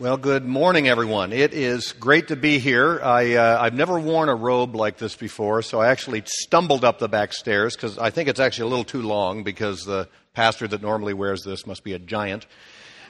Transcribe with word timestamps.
Well, 0.00 0.16
good 0.16 0.46
morning, 0.46 0.88
everyone. 0.88 1.30
It 1.30 1.52
is 1.52 1.92
great 1.92 2.28
to 2.28 2.36
be 2.36 2.58
here. 2.58 3.02
I, 3.02 3.34
uh, 3.34 3.60
I've 3.60 3.74
never 3.74 4.00
worn 4.00 4.30
a 4.30 4.34
robe 4.34 4.74
like 4.74 4.96
this 4.96 5.14
before, 5.14 5.60
so 5.60 5.78
I 5.78 5.88
actually 5.88 6.22
stumbled 6.24 6.86
up 6.86 6.98
the 6.98 7.06
back 7.06 7.34
stairs 7.34 7.76
because 7.76 7.98
I 7.98 8.08
think 8.08 8.30
it's 8.30 8.40
actually 8.40 8.68
a 8.68 8.68
little 8.68 8.84
too 8.84 9.02
long 9.02 9.44
because 9.44 9.84
the 9.84 10.08
pastor 10.32 10.66
that 10.68 10.80
normally 10.80 11.12
wears 11.12 11.42
this 11.42 11.66
must 11.66 11.84
be 11.84 11.92
a 11.92 11.98
giant. 11.98 12.46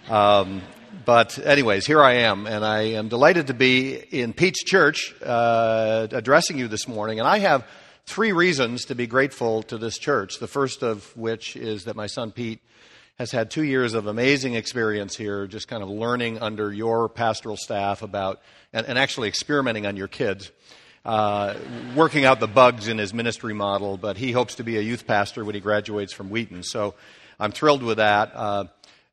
Um, 0.09 0.63
but, 1.05 1.39
anyways, 1.39 1.87
here 1.87 2.03
I 2.03 2.15
am, 2.15 2.49
and 2.49 2.65
I 2.65 2.81
am 2.95 3.07
delighted 3.07 3.47
to 3.47 3.54
be 3.54 3.95
in 3.95 4.33
Pete's 4.33 4.65
Church 4.65 5.15
uh, 5.25 6.09
addressing 6.11 6.59
you 6.59 6.67
this 6.67 6.88
morning. 6.88 7.21
And 7.21 7.29
I 7.29 7.38
have 7.38 7.65
three 8.04 8.33
reasons 8.33 8.87
to 8.87 8.97
be 8.97 9.07
grateful 9.07 9.63
to 9.63 9.79
this 9.79 9.97
church. 9.97 10.41
The 10.41 10.49
first 10.49 10.83
of 10.83 11.17
which 11.17 11.54
is 11.54 11.85
that 11.85 11.95
my 11.95 12.09
son 12.09 12.33
Pete 12.33 12.61
has 13.21 13.33
had 13.33 13.51
two 13.51 13.65
years 13.65 13.93
of 13.93 14.07
amazing 14.07 14.55
experience 14.55 15.15
here, 15.15 15.47
just 15.47 15.69
kind 15.69 15.83
of 15.83 15.91
learning 15.91 16.39
under 16.39 16.73
your 16.73 17.07
pastoral 17.07 17.55
staff 17.55 18.01
about, 18.01 18.41
and, 18.73 18.87
and 18.87 18.98
actually 18.98 19.28
experimenting 19.28 19.84
on 19.84 19.95
your 19.95 20.09
kids, 20.09 20.51
uh, 21.05 21.55
working 21.95 22.25
out 22.25 22.41
the 22.41 22.48
bugs 22.48 22.88
in 22.88 22.97
his 22.97 23.12
ministry 23.12 23.52
model. 23.52 23.98
But 23.98 24.16
he 24.16 24.33
hopes 24.33 24.55
to 24.55 24.64
be 24.64 24.78
a 24.78 24.80
youth 24.80 25.06
pastor 25.06 25.45
when 25.45 25.55
he 25.55 25.61
graduates 25.61 26.14
from 26.14 26.30
Wheaton. 26.30 26.62
So 26.62 26.95
I'm 27.38 27.52
thrilled 27.52 27.83
with 27.83 27.98
that. 27.98 28.33
Uh, 28.34 28.64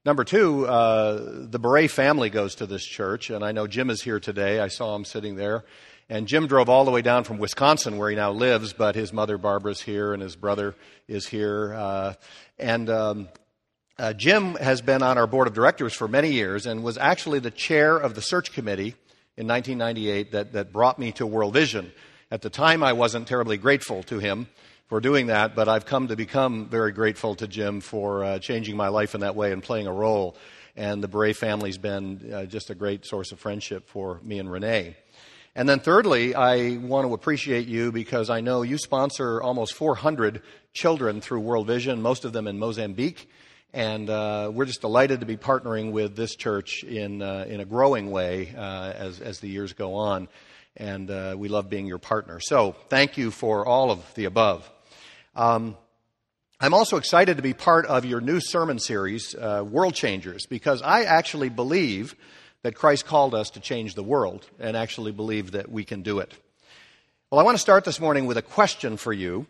number 0.06 0.24
two, 0.24 0.66
uh, 0.66 1.16
the 1.42 1.60
Beré 1.60 1.90
family 1.90 2.30
goes 2.30 2.56
to 2.56 2.66
this 2.66 2.86
church, 2.86 3.30
and 3.30 3.44
I 3.44 3.52
know 3.52 3.68
Jim 3.68 3.90
is 3.90 4.02
here 4.02 4.22
today. 4.22 4.62
I 4.62 4.70
saw 4.70 4.96
him 4.96 5.04
sitting 5.04 5.36
there. 5.36 5.66
And 6.10 6.30
Jim 6.30 6.48
drove 6.48 6.70
all 6.70 6.86
the 6.86 6.92
way 6.92 7.02
down 7.02 7.26
from 7.26 7.40
Wisconsin, 7.40 7.98
where 7.98 8.10
he 8.10 8.16
now 8.16 8.32
lives, 8.32 8.72
but 8.72 8.96
his 8.96 9.12
mother 9.12 9.38
Barbara's 9.38 9.82
here, 9.82 10.14
and 10.14 10.24
his 10.24 10.38
brother 10.38 10.76
is 11.10 11.28
here. 11.28 11.74
Uh, 11.74 12.14
and 12.58 12.90
um, 12.90 13.28
uh, 14.00 14.14
Jim 14.14 14.56
has 14.56 14.82
been 14.82 15.02
on 15.02 15.18
our 15.18 15.26
board 15.26 15.48
of 15.48 15.54
directors 15.54 15.94
for 15.94 16.08
many 16.08 16.32
years 16.32 16.66
and 16.66 16.84
was 16.84 16.98
actually 16.98 17.40
the 17.40 17.52
chair 17.52 17.98
of 17.98 18.14
the 18.14 18.22
search 18.22 18.52
committee 18.52 18.94
in 19.36 19.48
1998 19.48 20.32
that, 20.32 20.54
that 20.54 20.72
brought 20.72 21.00
me 21.00 21.12
to 21.14 21.26
World 21.26 21.53
Vision. 21.53 21.92
At 22.30 22.42
the 22.42 22.50
time, 22.50 22.84
I 22.84 22.94
wasn't 22.94 23.28
terribly 23.28 23.58
grateful 23.58 24.03
to 24.03 24.20
him 24.20 24.48
for 24.88 25.02
doing 25.02 25.28
that, 25.28 25.56
but 25.56 25.68
I've 25.68 25.86
come 25.86 26.09
to 26.09 26.16
become 26.16 26.68
very 26.68 26.92
grateful 26.92 27.34
to 27.36 27.48
Jim 27.48 27.81
for 27.81 28.23
uh, 28.23 28.40
changing 28.40 28.78
my 28.78 28.90
life 28.90 29.16
in 29.16 29.22
that 29.22 29.36
way 29.36 29.52
and 29.52 29.64
playing 29.64 29.88
a 29.88 29.94
role. 29.94 30.36
And 30.75 31.03
the 31.03 31.08
Beré 31.08 31.36
family's 31.36 31.80
been 31.80 32.31
uh, 32.31 32.45
just 32.45 32.70
a 32.70 32.75
great 32.75 33.03
source 33.03 33.31
of 33.31 33.40
friendship 33.40 33.90
for 33.90 34.20
me 34.23 34.38
and 34.38 34.52
Renee. 34.52 34.95
And 35.56 35.68
then, 35.68 35.80
thirdly, 35.80 36.36
I 36.36 36.78
want 36.78 37.08
to 37.08 37.16
appreciate 37.16 37.66
you 37.68 37.92
because 37.92 38.30
I 38.30 38.42
know 38.42 38.62
you 38.62 38.78
sponsor 38.78 39.42
almost 39.42 39.73
400 39.73 40.44
children 40.72 41.20
through 41.20 41.40
World 41.40 41.66
Vision, 41.66 42.00
most 42.03 42.25
of 42.25 42.34
them 42.34 42.45
in 42.45 42.59
Mozambique. 42.59 43.28
And 43.73 44.10
uh, 44.10 44.50
we're 44.54 44.66
just 44.66 44.82
delighted 44.82 45.20
to 45.20 45.26
be 45.26 45.38
partnering 45.38 45.92
with 45.92 46.16
this 46.16 46.36
church 46.36 46.84
in, 46.84 47.22
uh, 47.22 47.46
in 47.48 47.60
a 47.60 47.66
growing 47.66 48.12
way 48.12 48.54
uh, 48.56 48.94
as, 48.96 49.20
as 49.20 49.40
the 49.40 49.50
years 49.50 49.74
go 49.74 49.96
on. 49.96 50.30
And 50.76 51.12
uh, 51.12 51.36
we 51.38 51.50
love 51.50 51.70
being 51.70 51.86
your 51.86 51.98
partner. 51.98 52.40
So 52.40 52.76
thank 52.90 53.18
you 53.18 53.32
for 53.32 53.66
all 53.66 53.92
of 53.92 54.14
the 54.16 54.26
above. 54.26 54.70
Um, 55.36 55.76
I'm 56.59 56.74
also 56.74 56.98
excited 56.98 57.38
to 57.38 57.44
be 57.44 57.54
part 57.54 57.86
of 57.86 58.04
your 58.04 58.20
new 58.22 58.40
sermon 58.40 58.80
series, 58.80 59.36
uh, 59.36 59.64
World 59.68 59.94
Changers, 59.94 60.48
because 60.48 60.81
I 60.81 61.04
actually 61.04 61.50
believe 61.50 62.16
that 62.64 62.74
Christ 62.74 63.06
called 63.06 63.36
us 63.36 63.52
to 63.52 63.59
change 63.59 63.94
the 63.94 64.04
world 64.04 64.50
and 64.59 64.76
actually 64.76 65.12
believe 65.12 65.52
that 65.52 65.70
we 65.72 65.84
can 65.86 66.02
do 66.02 66.20
it. 66.20 66.34
Well, 67.30 67.40
I 67.40 67.44
want 67.44 67.56
to 67.56 67.62
start 67.62 67.86
this 67.86 68.00
morning 68.00 68.26
with 68.26 68.38
a 68.38 68.42
question 68.42 68.98
for 68.98 69.14
you. 69.14 69.46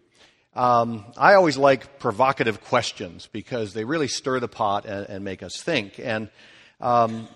Um, 0.58 1.06
I 1.16 1.36
always 1.36 1.56
like 1.56 2.00
provocative 2.00 2.64
questions 2.64 3.30
because 3.32 3.76
they 3.76 3.84
really 3.84 4.08
stir 4.08 4.40
the 4.40 4.48
pot 4.48 4.88
and, 4.88 5.08
and 5.08 5.24
make 5.24 5.44
us 5.44 5.62
think. 5.62 6.00
And 6.00 6.30
um, 6.82 7.28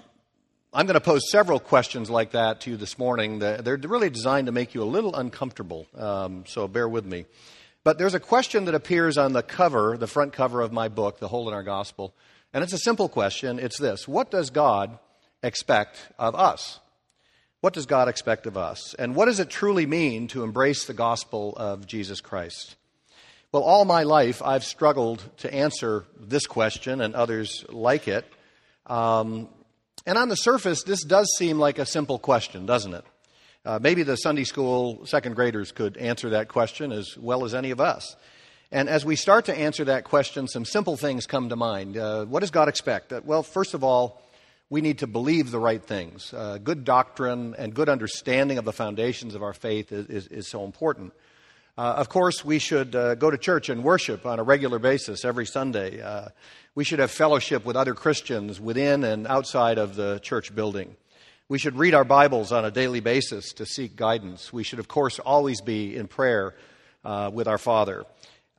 I'm 0.73 0.87
going 0.87 0.95
to 0.95 1.01
pose 1.01 1.29
several 1.29 1.59
questions 1.59 2.09
like 2.09 2.31
that 2.31 2.61
to 2.61 2.71
you 2.71 2.77
this 2.77 2.97
morning. 2.97 3.37
They're 3.37 3.77
really 3.77 4.09
designed 4.09 4.47
to 4.47 4.51
make 4.51 4.73
you 4.73 4.81
a 4.81 4.85
little 4.85 5.13
uncomfortable, 5.13 5.85
um, 5.95 6.45
so 6.47 6.67
bear 6.67 6.89
with 6.89 7.05
me. 7.05 7.25
But 7.83 7.99
there's 7.99 8.15
a 8.15 8.19
question 8.19 8.65
that 8.65 8.73
appears 8.73 9.19
on 9.19 9.33
the 9.33 9.43
cover, 9.43 9.97
the 9.97 10.07
front 10.07 10.33
cover 10.33 10.59
of 10.61 10.71
my 10.71 10.87
book, 10.87 11.19
The 11.19 11.27
Hole 11.27 11.47
in 11.47 11.53
Our 11.53 11.61
Gospel. 11.61 12.15
And 12.55 12.63
it's 12.63 12.73
a 12.73 12.79
simple 12.79 13.07
question. 13.07 13.59
It's 13.59 13.79
this 13.79 14.07
What 14.07 14.31
does 14.31 14.49
God 14.49 14.97
expect 15.43 16.09
of 16.17 16.33
us? 16.33 16.79
What 17.59 17.73
does 17.73 17.85
God 17.85 18.07
expect 18.07 18.47
of 18.47 18.57
us? 18.57 18.95
And 18.97 19.15
what 19.15 19.25
does 19.25 19.39
it 19.39 19.51
truly 19.51 19.85
mean 19.85 20.27
to 20.29 20.43
embrace 20.43 20.85
the 20.85 20.95
gospel 20.95 21.53
of 21.55 21.85
Jesus 21.85 22.19
Christ? 22.19 22.77
Well, 23.53 23.63
all 23.63 23.83
my 23.83 24.03
life, 24.03 24.41
I've 24.41 24.63
struggled 24.63 25.21
to 25.39 25.53
answer 25.53 26.05
this 26.17 26.47
question 26.47 27.01
and 27.01 27.13
others 27.13 27.65
like 27.67 28.07
it. 28.07 28.25
Um, 28.85 29.49
and 30.05 30.17
on 30.17 30.29
the 30.29 30.37
surface, 30.37 30.83
this 30.83 31.03
does 31.03 31.29
seem 31.37 31.59
like 31.59 31.77
a 31.77 31.85
simple 31.85 32.17
question, 32.17 32.65
doesn't 32.65 32.93
it? 32.93 33.03
Uh, 33.65 33.77
maybe 33.81 34.03
the 34.03 34.15
Sunday 34.15 34.45
school 34.45 35.05
second 35.05 35.35
graders 35.35 35.73
could 35.73 35.97
answer 35.97 36.29
that 36.29 36.47
question 36.47 36.93
as 36.93 37.17
well 37.17 37.43
as 37.43 37.53
any 37.53 37.71
of 37.71 37.81
us. 37.81 38.15
And 38.71 38.87
as 38.87 39.03
we 39.03 39.17
start 39.17 39.43
to 39.45 39.53
answer 39.53 39.83
that 39.83 40.05
question, 40.05 40.47
some 40.47 40.63
simple 40.63 40.95
things 40.95 41.25
come 41.27 41.49
to 41.49 41.57
mind. 41.57 41.97
Uh, 41.97 42.23
what 42.23 42.39
does 42.39 42.51
God 42.51 42.69
expect? 42.69 43.11
Uh, 43.11 43.19
well, 43.25 43.43
first 43.43 43.73
of 43.73 43.83
all, 43.83 44.21
we 44.69 44.79
need 44.79 44.99
to 44.99 45.07
believe 45.07 45.51
the 45.51 45.59
right 45.59 45.83
things. 45.83 46.33
Uh, 46.33 46.57
good 46.57 46.85
doctrine 46.85 47.53
and 47.57 47.73
good 47.73 47.89
understanding 47.89 48.57
of 48.57 48.63
the 48.63 48.71
foundations 48.71 49.35
of 49.35 49.43
our 49.43 49.51
faith 49.51 49.91
is, 49.91 50.05
is, 50.05 50.27
is 50.27 50.47
so 50.47 50.63
important. 50.63 51.11
Uh, 51.77 51.95
of 51.97 52.09
course, 52.09 52.43
we 52.43 52.59
should 52.59 52.95
uh, 52.95 53.15
go 53.15 53.31
to 53.31 53.37
church 53.37 53.69
and 53.69 53.83
worship 53.83 54.25
on 54.25 54.39
a 54.39 54.43
regular 54.43 54.77
basis 54.77 55.23
every 55.23 55.45
Sunday. 55.45 56.01
Uh, 56.01 56.27
we 56.75 56.83
should 56.83 56.99
have 56.99 57.11
fellowship 57.11 57.65
with 57.65 57.75
other 57.75 57.93
Christians 57.93 58.59
within 58.59 59.03
and 59.03 59.25
outside 59.25 59.77
of 59.77 59.95
the 59.95 60.19
church 60.19 60.53
building. 60.53 60.95
We 61.47 61.59
should 61.59 61.77
read 61.77 61.93
our 61.93 62.03
Bibles 62.03 62.51
on 62.51 62.65
a 62.65 62.71
daily 62.71 62.99
basis 62.99 63.53
to 63.53 63.65
seek 63.65 63.95
guidance. 63.95 64.51
We 64.51 64.63
should, 64.63 64.79
of 64.79 64.87
course, 64.87 65.19
always 65.19 65.61
be 65.61 65.95
in 65.95 66.07
prayer 66.07 66.55
uh, 67.03 67.31
with 67.33 67.47
our 67.47 67.57
Father. 67.57 68.05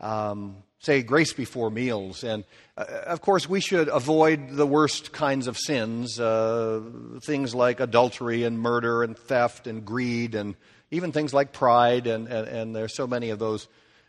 Um, 0.00 0.56
say 0.78 1.02
grace 1.02 1.32
before 1.32 1.70
meals. 1.70 2.24
And 2.24 2.44
uh, 2.76 2.84
of 3.06 3.20
course, 3.20 3.48
we 3.48 3.60
should 3.60 3.88
avoid 3.88 4.50
the 4.50 4.66
worst 4.66 5.12
kinds 5.12 5.46
of 5.46 5.56
sins, 5.56 6.18
uh, 6.18 6.80
things 7.24 7.54
like 7.54 7.80
adultery 7.80 8.44
and 8.44 8.58
murder 8.58 9.02
and 9.02 9.16
theft 9.16 9.66
and 9.66 9.84
greed 9.84 10.34
and 10.34 10.56
even 10.92 11.10
things 11.10 11.32
like 11.32 11.52
pride, 11.52 12.06
and, 12.06 12.28
and, 12.28 12.46
and 12.46 12.76
there's 12.76 12.94
so 12.94 13.06
many 13.06 13.30
of 13.30 13.38
those 13.38 13.66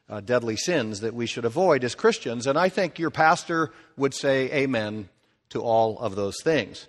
uh, 0.10 0.20
deadly 0.20 0.58
sins 0.58 1.00
that 1.00 1.14
we 1.14 1.26
should 1.26 1.46
avoid 1.46 1.84
as 1.84 1.96
Christians. 1.96 2.46
And 2.46 2.60
I 2.60 2.68
think 2.70 3.00
your 3.00 3.10
pastor 3.10 3.72
would 3.96 4.14
say 4.14 4.52
amen 4.52 5.10
to 5.50 5.62
all 5.62 5.98
of 5.98 6.16
those 6.16 6.36
things. 6.44 6.88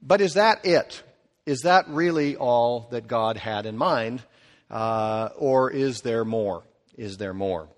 But 0.00 0.20
is 0.20 0.34
that 0.34 0.64
it? 0.64 1.02
Is 1.44 1.62
that 1.62 1.88
really 1.88 2.36
all 2.36 2.86
that 2.92 3.08
God 3.08 3.36
had 3.36 3.66
in 3.66 3.76
mind? 3.76 4.22
Uh, 4.70 5.30
or 5.36 5.72
is 5.72 6.02
there 6.02 6.24
more? 6.24 6.62
Is 6.96 7.18
there 7.18 7.34
more? 7.34 7.68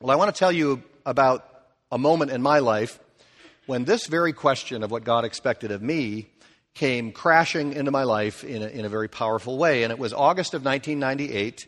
Well, 0.00 0.12
I 0.12 0.16
want 0.16 0.32
to 0.32 0.38
tell 0.38 0.52
you 0.52 0.82
about 1.04 1.44
a 1.90 1.98
moment 1.98 2.30
in 2.30 2.42
my 2.42 2.60
life 2.60 3.00
when 3.66 3.84
this 3.84 4.06
very 4.06 4.32
question 4.32 4.84
of 4.84 4.90
what 4.92 5.02
God 5.02 5.24
expected 5.24 5.72
of 5.72 5.82
me 5.82 6.30
came 6.74 7.12
crashing 7.12 7.72
into 7.72 7.90
my 7.90 8.04
life 8.04 8.44
in 8.44 8.62
a, 8.62 8.66
in 8.66 8.84
a 8.84 8.88
very 8.88 9.08
powerful 9.08 9.58
way. 9.58 9.82
And 9.82 9.92
it 9.92 9.98
was 9.98 10.12
August 10.12 10.54
of 10.54 10.64
1998, 10.64 11.66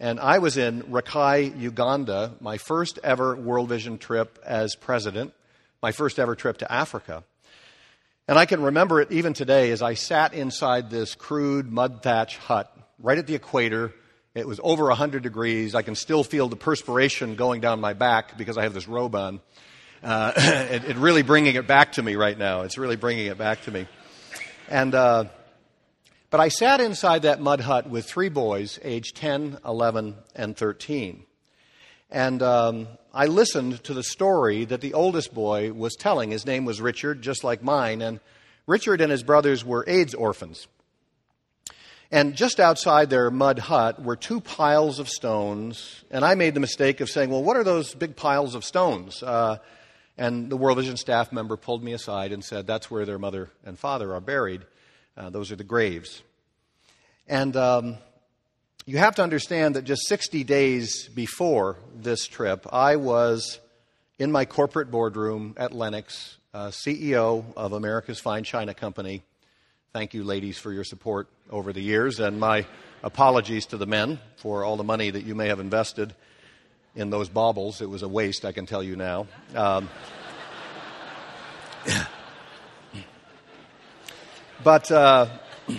and 0.00 0.18
I 0.18 0.38
was 0.38 0.56
in 0.56 0.82
Rakai, 0.82 1.58
Uganda, 1.60 2.34
my 2.40 2.58
first 2.58 2.98
ever 3.04 3.36
World 3.36 3.68
Vision 3.68 3.98
trip 3.98 4.38
as 4.44 4.74
president, 4.74 5.32
my 5.80 5.92
first 5.92 6.18
ever 6.18 6.34
trip 6.34 6.58
to 6.58 6.72
Africa. 6.72 7.22
And 8.26 8.38
I 8.38 8.46
can 8.46 8.62
remember 8.62 9.00
it 9.00 9.12
even 9.12 9.32
today 9.32 9.70
as 9.70 9.82
I 9.82 9.94
sat 9.94 10.32
inside 10.32 10.90
this 10.90 11.14
crude 11.14 11.70
mud 11.70 12.02
thatch 12.02 12.38
hut 12.38 12.76
right 12.98 13.18
at 13.18 13.26
the 13.26 13.34
equator. 13.34 13.92
It 14.34 14.46
was 14.46 14.58
over 14.62 14.84
100 14.86 15.22
degrees. 15.22 15.74
I 15.74 15.82
can 15.82 15.94
still 15.94 16.24
feel 16.24 16.48
the 16.48 16.56
perspiration 16.56 17.34
going 17.34 17.60
down 17.60 17.80
my 17.80 17.92
back 17.92 18.38
because 18.38 18.56
I 18.56 18.62
have 18.62 18.74
this 18.74 18.88
robe 18.88 19.14
on. 19.14 19.40
Uh, 20.02 20.32
it, 20.36 20.84
it 20.84 20.96
really 20.96 21.22
bringing 21.22 21.56
it 21.56 21.66
back 21.66 21.92
to 21.92 22.02
me 22.02 22.16
right 22.16 22.38
now. 22.38 22.62
It's 22.62 22.78
really 22.78 22.96
bringing 22.96 23.26
it 23.26 23.38
back 23.38 23.62
to 23.62 23.70
me. 23.70 23.86
And, 24.72 24.94
uh, 24.94 25.24
but 26.30 26.40
I 26.40 26.48
sat 26.48 26.80
inside 26.80 27.22
that 27.22 27.42
mud 27.42 27.60
hut 27.60 27.90
with 27.90 28.06
three 28.06 28.30
boys, 28.30 28.78
aged 28.82 29.14
10, 29.16 29.58
11, 29.66 30.14
and 30.34 30.56
13. 30.56 31.24
And 32.10 32.42
um, 32.42 32.88
I 33.12 33.26
listened 33.26 33.84
to 33.84 33.92
the 33.92 34.02
story 34.02 34.64
that 34.64 34.80
the 34.80 34.94
oldest 34.94 35.34
boy 35.34 35.74
was 35.74 35.94
telling. 35.94 36.30
His 36.30 36.46
name 36.46 36.64
was 36.64 36.80
Richard, 36.80 37.20
just 37.20 37.44
like 37.44 37.62
mine. 37.62 38.00
And 38.00 38.18
Richard 38.66 39.02
and 39.02 39.12
his 39.12 39.22
brothers 39.22 39.62
were 39.62 39.84
AIDS 39.86 40.14
orphans. 40.14 40.66
And 42.10 42.34
just 42.34 42.58
outside 42.58 43.10
their 43.10 43.30
mud 43.30 43.58
hut 43.58 44.02
were 44.02 44.16
two 44.16 44.40
piles 44.40 44.98
of 44.98 45.10
stones. 45.10 46.02
And 46.10 46.24
I 46.24 46.34
made 46.34 46.54
the 46.54 46.60
mistake 46.60 47.02
of 47.02 47.10
saying, 47.10 47.28
Well, 47.28 47.42
what 47.42 47.58
are 47.58 47.64
those 47.64 47.94
big 47.94 48.16
piles 48.16 48.54
of 48.54 48.64
stones? 48.64 49.22
Uh, 49.22 49.58
and 50.18 50.50
the 50.50 50.56
World 50.56 50.78
Vision 50.78 50.96
staff 50.96 51.32
member 51.32 51.56
pulled 51.56 51.82
me 51.82 51.92
aside 51.92 52.32
and 52.32 52.44
said, 52.44 52.66
That's 52.66 52.90
where 52.90 53.06
their 53.06 53.18
mother 53.18 53.50
and 53.64 53.78
father 53.78 54.14
are 54.14 54.20
buried. 54.20 54.62
Uh, 55.16 55.30
those 55.30 55.50
are 55.52 55.56
the 55.56 55.64
graves. 55.64 56.22
And 57.28 57.56
um, 57.56 57.96
you 58.84 58.98
have 58.98 59.14
to 59.16 59.22
understand 59.22 59.76
that 59.76 59.82
just 59.82 60.06
60 60.08 60.44
days 60.44 61.08
before 61.08 61.76
this 61.94 62.26
trip, 62.26 62.66
I 62.72 62.96
was 62.96 63.58
in 64.18 64.32
my 64.32 64.44
corporate 64.44 64.90
boardroom 64.90 65.54
at 65.56 65.72
Lenox, 65.72 66.36
uh, 66.52 66.68
CEO 66.68 67.44
of 67.56 67.72
America's 67.72 68.20
Fine 68.20 68.44
China 68.44 68.74
Company, 68.74 69.22
thank 69.92 70.14
you, 70.14 70.24
ladies, 70.24 70.58
for 70.58 70.72
your 70.72 70.84
support 70.84 71.28
over 71.50 71.72
the 71.72 71.80
years, 71.80 72.18
and 72.18 72.40
my 72.40 72.66
apologies 73.02 73.66
to 73.66 73.76
the 73.76 73.86
men 73.86 74.18
for 74.36 74.64
all 74.64 74.76
the 74.76 74.84
money 74.84 75.10
that 75.10 75.24
you 75.24 75.34
may 75.34 75.48
have 75.48 75.60
invested 75.60 76.14
in 76.94 77.10
those 77.10 77.28
baubles. 77.28 77.80
It 77.80 77.88
was 77.88 78.02
a 78.02 78.08
waste, 78.08 78.44
I 78.44 78.52
can 78.52 78.66
tell 78.66 78.82
you 78.82 78.96
now. 78.96 79.26
Um, 79.54 79.88
but 84.64 84.90
uh, 84.90 85.28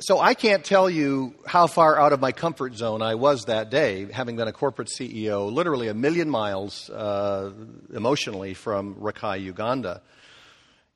so 0.00 0.20
I 0.20 0.34
can't 0.34 0.64
tell 0.64 0.88
you 0.88 1.34
how 1.46 1.66
far 1.66 1.98
out 1.98 2.12
of 2.12 2.20
my 2.20 2.30
comfort 2.32 2.74
zone 2.74 3.02
I 3.02 3.16
was 3.16 3.46
that 3.46 3.70
day, 3.70 4.06
having 4.12 4.36
been 4.36 4.48
a 4.48 4.52
corporate 4.52 4.88
CEO, 4.88 5.52
literally 5.52 5.88
a 5.88 5.94
million 5.94 6.30
miles 6.30 6.88
uh, 6.90 7.52
emotionally 7.92 8.54
from 8.54 8.94
Rakai, 8.96 9.42
Uganda. 9.42 10.02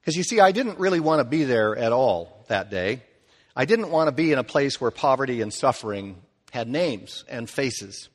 Because 0.00 0.16
you 0.16 0.22
see, 0.22 0.40
I 0.40 0.52
didn't 0.52 0.78
really 0.78 1.00
want 1.00 1.20
to 1.20 1.24
be 1.24 1.44
there 1.44 1.76
at 1.76 1.92
all 1.92 2.44
that 2.48 2.70
day. 2.70 3.02
I 3.54 3.64
didn't 3.64 3.90
want 3.90 4.08
to 4.08 4.12
be 4.12 4.32
in 4.32 4.38
a 4.38 4.44
place 4.44 4.80
where 4.80 4.90
poverty 4.90 5.42
and 5.42 5.52
suffering 5.52 6.16
had 6.50 6.68
names 6.68 7.24
and 7.28 7.48
faces. 7.48 8.08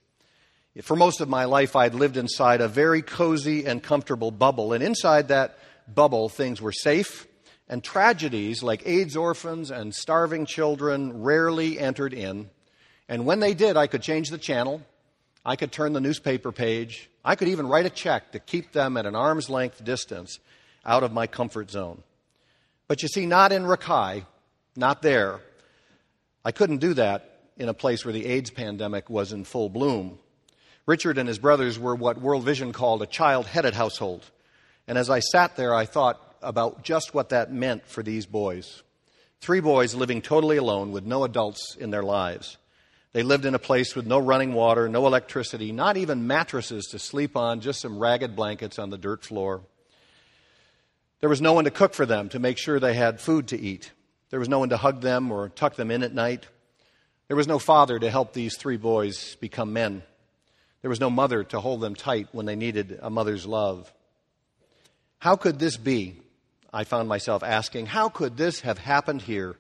For 0.82 0.96
most 0.96 1.22
of 1.22 1.30
my 1.30 1.46
life, 1.46 1.76
I'd 1.76 1.96
lived 1.96 2.18
inside 2.18 2.60
a 2.60 2.68
very 2.68 3.02
cozy 3.02 3.66
and 3.66 3.82
comfortable 3.82 4.32
bubble. 4.32 4.74
And 4.74 4.84
inside 4.84 5.30
that 5.30 5.58
bubble, 5.88 6.28
things 6.28 6.62
were 6.62 6.74
safe, 6.74 7.28
and 7.70 7.82
tragedies 7.84 8.62
like 8.62 8.86
AIDS 8.86 9.16
orphans 9.16 9.72
and 9.72 9.96
starving 9.96 10.46
children 10.46 11.24
rarely 11.24 11.80
entered 11.80 12.14
in. 12.14 12.50
And 13.08 13.26
when 13.26 13.40
they 13.40 13.54
did, 13.54 13.78
I 13.78 13.88
could 13.88 14.02
change 14.02 14.30
the 14.30 14.38
channel. 14.38 14.82
I 15.46 15.56
could 15.56 15.72
turn 15.72 15.94
the 15.94 16.02
newspaper 16.02 16.52
page. 16.52 17.10
I 17.24 17.36
could 17.36 17.48
even 17.48 17.68
write 17.68 17.86
a 17.86 17.90
check 17.90 18.34
to 18.34 18.40
keep 18.40 18.74
them 18.74 18.98
at 18.98 19.06
an 19.06 19.16
arm's 19.16 19.50
length 19.50 19.84
distance 19.84 20.40
out 20.86 21.04
of 21.04 21.14
my 21.14 21.26
comfort 21.26 21.72
zone. 21.72 22.04
But 22.88 23.02
you 23.02 23.08
see, 23.08 23.26
not 23.26 23.52
in 23.52 23.64
Rakai, 23.64 24.26
not 24.76 25.02
there. 25.02 25.40
I 26.44 26.52
couldn't 26.52 26.78
do 26.78 26.96
that 26.96 27.35
in 27.58 27.70
a 27.70 27.74
place 27.74 28.04
where 28.04 28.14
the 28.14 28.26
AIDS 28.26 28.50
pandemic 28.50 29.10
was 29.10 29.32
in 29.32 29.44
full 29.44 29.70
bloom. 29.70 30.20
Richard 30.86 31.18
and 31.18 31.28
his 31.28 31.40
brothers 31.40 31.80
were 31.80 31.96
what 31.96 32.22
World 32.22 32.44
Vision 32.44 32.72
called 32.72 33.02
a 33.02 33.08
child 33.08 33.48
headed 33.48 33.74
household. 33.74 34.30
And 34.88 34.98
as 34.98 35.10
I 35.10 35.20
sat 35.20 35.56
there, 35.56 35.74
I 35.74 35.86
thought 35.86 36.22
about 36.42 36.84
just 36.84 37.14
what 37.14 37.30
that 37.30 37.52
meant 37.52 37.88
for 37.88 38.04
these 38.04 38.26
boys. 38.26 38.84
Three 39.42 39.62
boys 39.62 39.96
living 39.96 40.22
totally 40.22 40.58
alone 40.58 40.92
with 40.92 41.06
no 41.06 41.24
adults 41.24 41.76
in 41.76 41.92
their 41.92 42.04
lives. 42.04 42.58
They 43.14 43.24
lived 43.24 43.46
in 43.46 43.56
a 43.56 43.60
place 43.60 43.96
with 43.96 44.06
no 44.06 44.20
running 44.20 44.54
water, 44.54 44.90
no 44.90 45.08
electricity, 45.08 45.72
not 45.72 45.98
even 45.98 46.28
mattresses 46.28 46.88
to 46.88 47.00
sleep 47.00 47.38
on, 47.38 47.62
just 47.62 47.80
some 47.80 47.98
ragged 47.98 48.36
blankets 48.36 48.78
on 48.78 48.90
the 48.90 48.98
dirt 48.98 49.24
floor. 49.24 49.62
There 51.22 51.30
was 51.30 51.42
no 51.42 51.54
one 51.54 51.64
to 51.64 51.72
cook 51.72 51.94
for 51.94 52.06
them 52.06 52.30
to 52.30 52.40
make 52.40 52.58
sure 52.58 52.80
they 52.80 52.94
had 52.94 53.22
food 53.22 53.48
to 53.48 53.60
eat. 53.60 53.92
There 54.32 54.40
was 54.40 54.50
no 54.50 54.60
one 54.60 54.70
to 54.70 54.78
hug 54.78 55.02
them 55.02 55.32
or 55.32 55.50
tuck 55.50 55.76
them 55.76 55.92
in 55.92 56.04
at 56.04 56.14
night. 56.14 56.46
There 57.28 57.38
was 57.38 57.48
no 57.48 57.60
father 57.60 57.98
to 57.98 58.10
help 58.10 58.34
these 58.34 58.58
three 58.58 58.78
boys 58.78 59.36
become 59.36 59.74
men. 59.74 60.04
There 60.82 60.90
was 60.90 61.00
no 61.00 61.10
mother 61.10 61.44
to 61.46 61.60
hold 61.60 61.82
them 61.82 61.96
tight 61.96 62.28
when 62.32 62.46
they 62.46 62.56
needed 62.56 63.00
a 63.02 63.10
mother's 63.10 63.48
love. 63.48 63.92
How 65.18 65.36
could 65.36 65.58
this 65.58 65.78
be? 65.78 66.18
I 66.72 66.84
found 66.84 67.10
myself 67.10 67.42
asking, 67.42 67.88
how 67.88 68.10
could 68.10 68.38
this 68.38 68.60
have 68.62 68.78
happened 68.78 69.24
here? 69.24 69.56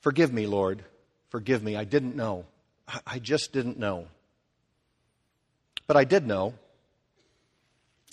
Forgive 0.00 0.32
me, 0.32 0.46
Lord. 0.46 0.84
Forgive 1.30 1.62
me. 1.62 1.76
I 1.76 1.84
didn't 1.84 2.16
know. 2.16 2.44
I 3.06 3.18
just 3.18 3.52
didn't 3.52 3.78
know. 3.78 4.08
But 5.86 5.96
I 5.96 6.04
did 6.04 6.26
know. 6.26 6.54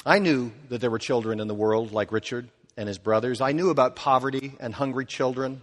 I 0.05 0.19
knew 0.19 0.51
that 0.69 0.79
there 0.79 0.91
were 0.91 0.99
children 0.99 1.39
in 1.39 1.47
the 1.47 1.53
world 1.53 1.91
like 1.91 2.11
Richard 2.11 2.49
and 2.77 2.87
his 2.87 2.97
brothers. 2.97 3.41
I 3.41 3.51
knew 3.51 3.69
about 3.69 3.95
poverty 3.95 4.53
and 4.59 4.73
hungry 4.73 5.05
children. 5.05 5.61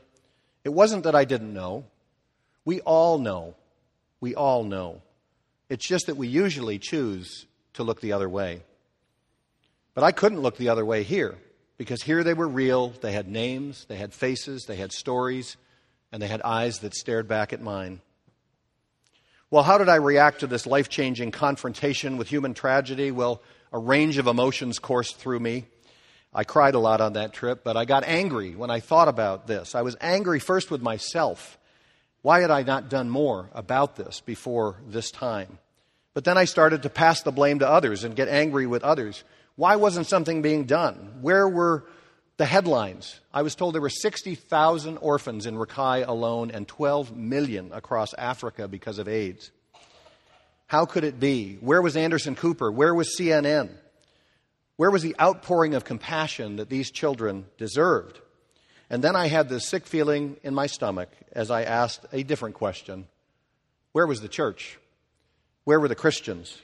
It 0.65 0.71
wasn't 0.71 1.05
that 1.05 1.15
I 1.15 1.25
didn't 1.25 1.55
know. 1.55 1.85
We 2.65 2.81
all 2.81 3.19
know. 3.19 3.55
We 4.21 4.35
all 4.35 4.65
know. 4.65 5.03
It's 5.69 5.87
just 5.87 6.07
that 6.07 6.17
we 6.17 6.29
usually 6.29 6.79
choose 6.79 7.47
to 7.75 7.83
look 7.83 8.01
the 8.01 8.13
other 8.13 8.29
way. 8.29 8.63
But 9.95 10.05
I 10.05 10.13
couldn't 10.13 10.41
look 10.41 10.57
the 10.57 10.69
other 10.69 10.85
way 10.85 11.03
here 11.03 11.39
because 11.79 12.03
here 12.03 12.23
they 12.23 12.35
were 12.35 12.49
real. 12.49 12.89
They 12.89 13.13
had 13.13 13.29
names, 13.29 13.87
they 13.87 13.97
had 13.97 14.13
faces, 14.13 14.65
they 14.65 14.77
had 14.77 14.93
stories, 14.93 15.57
and 16.13 16.23
they 16.23 16.29
had 16.29 16.43
eyes 16.43 16.81
that 16.81 16.95
stared 16.95 17.29
back 17.29 17.53
at 17.53 17.63
mine. 17.63 18.01
Well, 19.51 19.63
how 19.63 19.79
did 19.79 19.89
I 19.89 19.97
react 19.97 20.41
to 20.41 20.47
this 20.47 20.67
life 20.67 20.89
changing 20.89 21.33
confrontation 21.33 22.17
with 22.17 22.29
human 22.29 22.55
tragedy? 22.55 23.11
Well, 23.11 23.43
a 23.73 23.79
range 23.79 24.19
of 24.19 24.27
emotions 24.27 24.79
coursed 24.79 25.17
through 25.17 25.41
me. 25.41 25.67
I 26.33 26.45
cried 26.45 26.75
a 26.75 26.79
lot 26.79 27.01
on 27.01 27.15
that 27.15 27.33
trip, 27.33 27.65
but 27.65 27.77
I 27.77 27.85
got 27.85 28.05
angry 28.05 28.55
when 28.55 28.71
I 28.71 28.79
thought 28.79 29.09
about 29.09 29.49
this. 29.49 29.75
I 29.75 29.83
was 29.83 29.97
angry 30.01 30.39
first 30.39 30.71
with 30.71 30.83
myself. 30.83 31.59
Why 32.23 32.41
had 32.41 32.51
I 32.51 32.63
not 32.63 32.91
done 32.91 33.09
more 33.09 33.49
about 33.55 33.97
this 33.97 34.21
before 34.21 34.77
this 34.87 35.11
time? 35.11 35.59
But 36.13 36.25
then 36.25 36.37
I 36.37 36.45
started 36.45 36.83
to 36.83 36.91
pass 36.91 37.23
the 37.23 37.33
blame 37.33 37.61
to 37.61 37.69
others 37.69 38.05
and 38.05 38.17
get 38.17 38.29
angry 38.29 38.67
with 38.67 38.83
others. 38.83 39.25
Why 39.57 39.77
wasn't 39.77 40.07
something 40.07 40.43
being 40.43 40.65
done? 40.65 41.19
Where 41.21 41.49
were 41.49 41.85
the 42.37 42.47
headlines? 42.47 43.21
I 43.33 43.43
was 43.43 43.55
told 43.55 43.75
there 43.75 43.81
were 43.81 43.89
60,000 43.89 44.99
orphans 44.99 45.47
in 45.47 45.57
Rakai 45.57 46.07
alone 46.07 46.51
and 46.51 46.67
12 46.67 47.17
million 47.17 47.73
across 47.73 48.13
Africa 48.15 48.69
because 48.69 48.99
of 48.99 49.09
AIDS. 49.09 49.51
How 50.67 50.85
could 50.87 51.05
it 51.05 51.19
be? 51.19 51.57
Where 51.61 51.83
was 51.83 51.97
Anderson 51.97 52.37
Cooper? 52.37 52.71
Where 52.71 52.95
was 52.95 53.17
CNN? 53.19 53.71
Where 54.77 54.91
was 54.91 55.03
the 55.03 55.17
outpouring 55.21 55.75
of 55.75 55.85
compassion 55.85 56.57
that 56.57 56.71
these 56.71 56.91
children 56.91 57.47
deserved? 57.59 58.21
And 58.91 59.05
then 59.05 59.15
I 59.15 59.29
had 59.29 59.49
this 59.49 59.69
sick 59.69 59.87
feeling 59.87 60.37
in 60.43 60.53
my 60.53 60.67
stomach 60.67 61.09
as 61.33 61.51
I 61.51 61.63
asked 61.63 62.05
a 62.13 62.25
different 62.25 62.57
question 62.57 63.07
Where 63.93 64.07
was 64.07 64.21
the 64.21 64.29
church? 64.29 64.79
Where 65.65 65.79
were 65.79 65.89
the 65.89 65.95
Christians? 65.95 66.61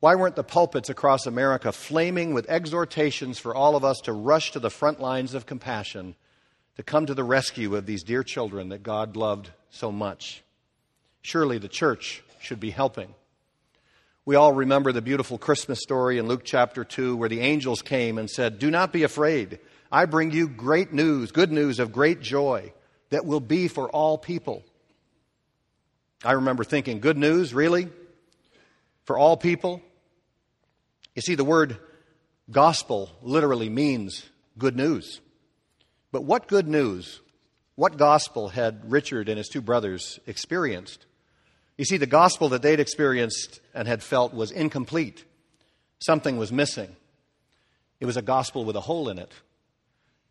Why 0.00 0.16
weren't 0.16 0.34
the 0.34 0.42
pulpits 0.42 0.90
across 0.90 1.26
America 1.26 1.70
flaming 1.70 2.34
with 2.34 2.50
exhortations 2.50 3.38
for 3.38 3.54
all 3.54 3.76
of 3.76 3.84
us 3.84 4.00
to 4.00 4.12
rush 4.12 4.50
to 4.50 4.58
the 4.58 4.68
front 4.68 4.98
lines 4.98 5.32
of 5.32 5.46
compassion, 5.46 6.16
to 6.76 6.82
come 6.82 7.06
to 7.06 7.14
the 7.14 7.22
rescue 7.22 7.76
of 7.76 7.86
these 7.86 8.02
dear 8.02 8.24
children 8.24 8.70
that 8.70 8.82
God 8.82 9.16
loved 9.16 9.50
so 9.70 9.92
much? 9.92 10.42
Surely 11.20 11.58
the 11.58 11.68
church 11.68 12.24
should 12.40 12.58
be 12.58 12.70
helping. 12.70 13.14
We 14.24 14.34
all 14.34 14.52
remember 14.52 14.90
the 14.90 15.02
beautiful 15.02 15.38
Christmas 15.38 15.78
story 15.80 16.18
in 16.18 16.26
Luke 16.26 16.42
chapter 16.44 16.84
2 16.84 17.14
where 17.14 17.28
the 17.28 17.40
angels 17.40 17.80
came 17.80 18.18
and 18.18 18.28
said, 18.28 18.58
Do 18.58 18.72
not 18.72 18.92
be 18.92 19.04
afraid. 19.04 19.60
I 19.92 20.06
bring 20.06 20.32
you 20.32 20.48
great 20.48 20.92
news, 20.94 21.32
good 21.32 21.52
news 21.52 21.78
of 21.78 21.92
great 21.92 22.22
joy 22.22 22.72
that 23.10 23.26
will 23.26 23.40
be 23.40 23.68
for 23.68 23.90
all 23.90 24.16
people. 24.16 24.64
I 26.24 26.32
remember 26.32 26.64
thinking, 26.64 27.00
Good 27.00 27.18
news, 27.18 27.52
really? 27.52 27.90
For 29.04 29.18
all 29.18 29.36
people? 29.36 29.82
You 31.14 31.20
see, 31.20 31.34
the 31.34 31.44
word 31.44 31.76
gospel 32.50 33.10
literally 33.20 33.68
means 33.68 34.24
good 34.56 34.76
news. 34.76 35.20
But 36.10 36.24
what 36.24 36.46
good 36.46 36.68
news, 36.68 37.20
what 37.74 37.98
gospel 37.98 38.48
had 38.48 38.90
Richard 38.90 39.28
and 39.28 39.36
his 39.36 39.48
two 39.48 39.60
brothers 39.60 40.18
experienced? 40.26 41.04
You 41.76 41.84
see, 41.84 41.96
the 41.96 42.06
gospel 42.06 42.50
that 42.50 42.62
they'd 42.62 42.80
experienced 42.80 43.60
and 43.74 43.88
had 43.88 44.02
felt 44.02 44.32
was 44.32 44.50
incomplete. 44.50 45.24
Something 45.98 46.38
was 46.38 46.52
missing. 46.52 46.96
It 48.00 48.06
was 48.06 48.16
a 48.16 48.22
gospel 48.22 48.64
with 48.64 48.76
a 48.76 48.80
hole 48.80 49.08
in 49.08 49.18
it, 49.18 49.32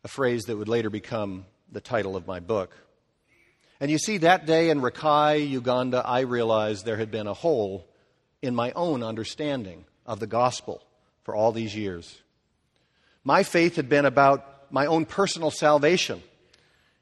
a 0.04 0.08
phrase 0.08 0.44
that 0.44 0.56
would 0.56 0.68
later 0.68 0.90
become 0.90 1.46
the 1.70 1.80
title 1.80 2.16
of 2.16 2.26
my 2.26 2.40
book. 2.40 2.76
And 3.80 3.90
you 3.90 3.98
see, 3.98 4.18
that 4.18 4.46
day 4.46 4.70
in 4.70 4.80
Rakai, 4.80 5.48
Uganda, 5.48 6.02
I 6.04 6.20
realized 6.20 6.84
there 6.84 6.96
had 6.96 7.10
been 7.10 7.26
a 7.26 7.34
hole 7.34 7.88
in 8.40 8.54
my 8.54 8.72
own 8.72 9.02
understanding 9.02 9.84
of 10.06 10.20
the 10.20 10.26
gospel 10.26 10.82
for 11.24 11.34
all 11.34 11.52
these 11.52 11.74
years. 11.74 12.20
My 13.24 13.42
faith 13.42 13.76
had 13.76 13.88
been 13.88 14.04
about 14.04 14.72
my 14.72 14.86
own 14.86 15.04
personal 15.04 15.50
salvation. 15.50 16.22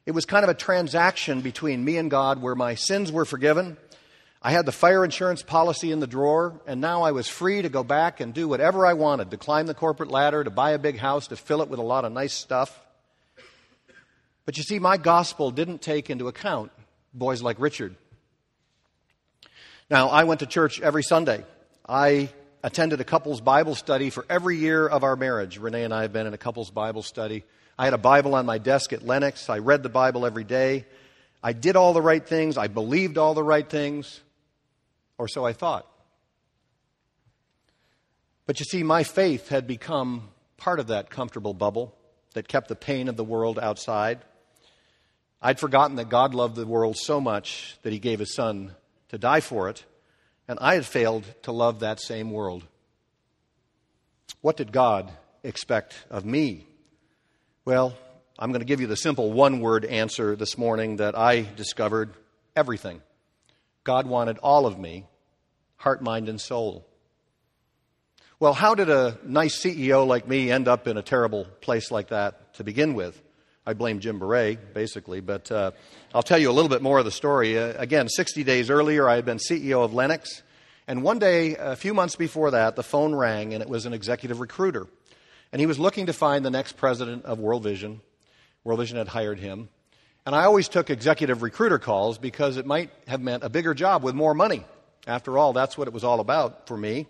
It 0.06 0.12
was 0.12 0.24
kind 0.24 0.44
of 0.44 0.50
a 0.50 0.54
transaction 0.54 1.40
between 1.40 1.84
me 1.84 1.96
and 1.96 2.10
God 2.10 2.42
where 2.42 2.54
my 2.54 2.74
sins 2.74 3.12
were 3.12 3.24
forgiven 3.24 3.76
I 4.42 4.52
had 4.52 4.64
the 4.64 4.72
fire 4.72 5.04
insurance 5.04 5.42
policy 5.42 5.92
in 5.92 6.00
the 6.00 6.06
drawer, 6.06 6.62
and 6.66 6.80
now 6.80 7.02
I 7.02 7.12
was 7.12 7.28
free 7.28 7.60
to 7.60 7.68
go 7.68 7.84
back 7.84 8.20
and 8.20 8.32
do 8.32 8.48
whatever 8.48 8.86
I 8.86 8.94
wanted 8.94 9.30
to 9.32 9.36
climb 9.36 9.66
the 9.66 9.74
corporate 9.74 10.10
ladder, 10.10 10.42
to 10.42 10.50
buy 10.50 10.70
a 10.70 10.78
big 10.78 10.96
house, 10.96 11.26
to 11.26 11.36
fill 11.36 11.60
it 11.60 11.68
with 11.68 11.78
a 11.78 11.82
lot 11.82 12.06
of 12.06 12.12
nice 12.12 12.32
stuff. 12.32 12.86
But 14.50 14.56
you 14.56 14.64
see, 14.64 14.80
my 14.80 14.96
gospel 14.96 15.52
didn't 15.52 15.80
take 15.80 16.10
into 16.10 16.26
account 16.26 16.72
boys 17.14 17.40
like 17.40 17.60
Richard. 17.60 17.94
Now, 19.88 20.08
I 20.08 20.24
went 20.24 20.40
to 20.40 20.46
church 20.46 20.80
every 20.80 21.04
Sunday. 21.04 21.44
I 21.88 22.30
attended 22.64 23.00
a 23.00 23.04
couple's 23.04 23.40
Bible 23.40 23.76
study 23.76 24.10
for 24.10 24.26
every 24.28 24.56
year 24.56 24.88
of 24.88 25.04
our 25.04 25.14
marriage. 25.14 25.58
Renee 25.58 25.84
and 25.84 25.94
I 25.94 26.02
have 26.02 26.12
been 26.12 26.26
in 26.26 26.34
a 26.34 26.36
couple's 26.36 26.68
Bible 26.68 27.04
study. 27.04 27.44
I 27.78 27.84
had 27.84 27.94
a 27.94 27.98
Bible 27.98 28.34
on 28.34 28.44
my 28.44 28.58
desk 28.58 28.92
at 28.92 29.06
Lenox. 29.06 29.48
I 29.48 29.58
read 29.58 29.84
the 29.84 29.88
Bible 29.88 30.26
every 30.26 30.42
day. 30.42 30.84
I 31.44 31.52
did 31.52 31.76
all 31.76 31.92
the 31.92 32.02
right 32.02 32.26
things. 32.26 32.58
I 32.58 32.66
believed 32.66 33.18
all 33.18 33.34
the 33.34 33.44
right 33.44 33.70
things 33.70 34.20
or 35.16 35.28
so 35.28 35.46
I 35.46 35.52
thought. 35.52 35.86
But 38.46 38.58
you 38.58 38.64
see, 38.64 38.82
my 38.82 39.04
faith 39.04 39.48
had 39.48 39.68
become 39.68 40.30
part 40.56 40.80
of 40.80 40.88
that 40.88 41.08
comfortable 41.08 41.54
bubble. 41.54 41.94
that 42.34 42.48
kept 42.48 42.66
the 42.66 42.76
pain 42.76 43.08
of 43.08 43.16
the 43.16 43.24
world 43.24 43.56
outside. 43.56 44.18
I'd 45.42 45.58
forgotten 45.58 45.96
that 45.96 46.08
God 46.10 46.34
loved 46.34 46.56
the 46.56 46.66
world 46.66 46.96
so 46.96 47.20
much 47.20 47.78
that 47.82 47.92
he 47.92 47.98
gave 47.98 48.18
his 48.18 48.34
son 48.34 48.72
to 49.08 49.18
die 49.18 49.40
for 49.40 49.68
it, 49.68 49.84
and 50.46 50.58
I 50.60 50.74
had 50.74 50.84
failed 50.84 51.24
to 51.42 51.52
love 51.52 51.80
that 51.80 52.00
same 52.00 52.30
world. 52.30 52.66
What 54.42 54.56
did 54.56 54.72
God 54.72 55.10
expect 55.42 55.94
of 56.10 56.24
me? 56.24 56.66
Well, 57.64 57.96
I'm 58.38 58.52
going 58.52 58.60
to 58.60 58.66
give 58.66 58.80
you 58.80 58.86
the 58.86 58.96
simple 58.96 59.32
one 59.32 59.60
word 59.60 59.84
answer 59.84 60.36
this 60.36 60.58
morning 60.58 60.96
that 60.96 61.16
I 61.16 61.42
discovered 61.42 62.12
everything. 62.54 63.00
God 63.84 64.06
wanted 64.06 64.38
all 64.38 64.66
of 64.66 64.78
me, 64.78 65.06
heart, 65.76 66.02
mind, 66.02 66.28
and 66.28 66.40
soul. 66.40 66.86
Well, 68.38 68.54
how 68.54 68.74
did 68.74 68.88
a 68.88 69.18
nice 69.24 69.58
CEO 69.58 70.06
like 70.06 70.26
me 70.26 70.50
end 70.50 70.68
up 70.68 70.86
in 70.86 70.96
a 70.96 71.02
terrible 71.02 71.44
place 71.60 71.90
like 71.90 72.08
that 72.08 72.54
to 72.54 72.64
begin 72.64 72.94
with? 72.94 73.20
I 73.70 73.72
blame 73.72 74.00
Jim 74.00 74.18
Beré, 74.18 74.58
basically, 74.74 75.20
but 75.20 75.48
uh, 75.52 75.70
I'll 76.12 76.24
tell 76.24 76.40
you 76.40 76.50
a 76.50 76.52
little 76.52 76.68
bit 76.68 76.82
more 76.82 76.98
of 76.98 77.04
the 77.04 77.12
story. 77.12 77.56
Uh, 77.56 77.72
again, 77.76 78.08
60 78.08 78.42
days 78.42 78.68
earlier, 78.68 79.08
I 79.08 79.14
had 79.14 79.24
been 79.24 79.36
CEO 79.36 79.84
of 79.84 79.94
Lenox, 79.94 80.42
and 80.88 81.04
one 81.04 81.20
day, 81.20 81.54
a 81.54 81.76
few 81.76 81.94
months 81.94 82.16
before 82.16 82.50
that, 82.50 82.74
the 82.74 82.82
phone 82.82 83.14
rang, 83.14 83.54
and 83.54 83.62
it 83.62 83.68
was 83.68 83.86
an 83.86 83.92
executive 83.92 84.40
recruiter. 84.40 84.88
And 85.52 85.60
he 85.60 85.66
was 85.66 85.78
looking 85.78 86.06
to 86.06 86.12
find 86.12 86.44
the 86.44 86.50
next 86.50 86.78
president 86.78 87.26
of 87.26 87.38
World 87.38 87.62
Vision. 87.62 88.00
World 88.64 88.80
Vision 88.80 88.96
had 88.96 89.06
hired 89.06 89.38
him. 89.38 89.68
And 90.26 90.34
I 90.34 90.46
always 90.46 90.66
took 90.66 90.90
executive 90.90 91.40
recruiter 91.40 91.78
calls 91.78 92.18
because 92.18 92.56
it 92.56 92.66
might 92.66 92.90
have 93.06 93.20
meant 93.20 93.44
a 93.44 93.48
bigger 93.48 93.72
job 93.72 94.02
with 94.02 94.16
more 94.16 94.34
money. 94.34 94.64
After 95.06 95.38
all, 95.38 95.52
that's 95.52 95.78
what 95.78 95.86
it 95.86 95.94
was 95.94 96.02
all 96.02 96.18
about 96.18 96.66
for 96.66 96.76
me. 96.76 97.06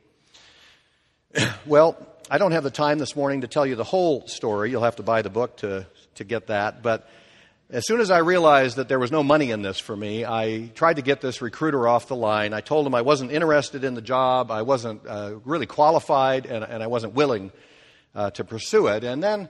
Well, 1.67 1.97
I 2.31 2.39
don't 2.39 2.53
have 2.53 2.65
the 2.65 2.71
time 2.71 2.99
this 2.99 3.15
morning 3.15 3.43
to 3.43 3.49
tell 3.49 3.67
you 3.67 3.77
the 3.77 3.85
whole 3.85 4.27
story. 4.27 4.71
You'll 4.71 4.85
have 4.85 4.97
to 4.97 5.03
buy 5.03 5.23
the 5.23 5.31
book 5.31 5.59
to, 5.59 5.87
to 6.17 6.25
get 6.25 6.49
that. 6.49 6.83
But 6.83 7.09
as 7.71 7.87
soon 7.87 8.01
as 8.01 8.11
I 8.11 8.19
realized 8.19 8.77
that 8.77 8.89
there 8.89 8.99
was 8.99 9.13
no 9.13 9.23
money 9.23 9.51
in 9.51 9.63
this 9.63 9.79
for 9.79 9.97
me, 9.97 10.25
I 10.25 10.71
tried 10.75 10.97
to 10.97 11.03
get 11.03 11.21
this 11.21 11.41
recruiter 11.41 11.87
off 11.87 12.09
the 12.09 12.17
line. 12.17 12.53
I 12.53 12.61
told 12.61 12.87
him 12.87 12.95
I 12.95 13.03
wasn't 13.03 13.31
interested 13.31 13.85
in 13.85 13.95
the 13.95 14.03
job, 14.03 14.51
I 14.51 14.63
wasn't 14.63 15.07
uh, 15.07 15.35
really 15.45 15.67
qualified, 15.67 16.47
and, 16.47 16.65
and, 16.65 16.83
I 16.83 16.89
wasn't 16.89 17.15
willing 17.15 17.53
uh, 18.15 18.31
to 18.33 18.45
pursue 18.45 18.89
it. 18.89 19.05
And 19.05 19.23
then 19.23 19.49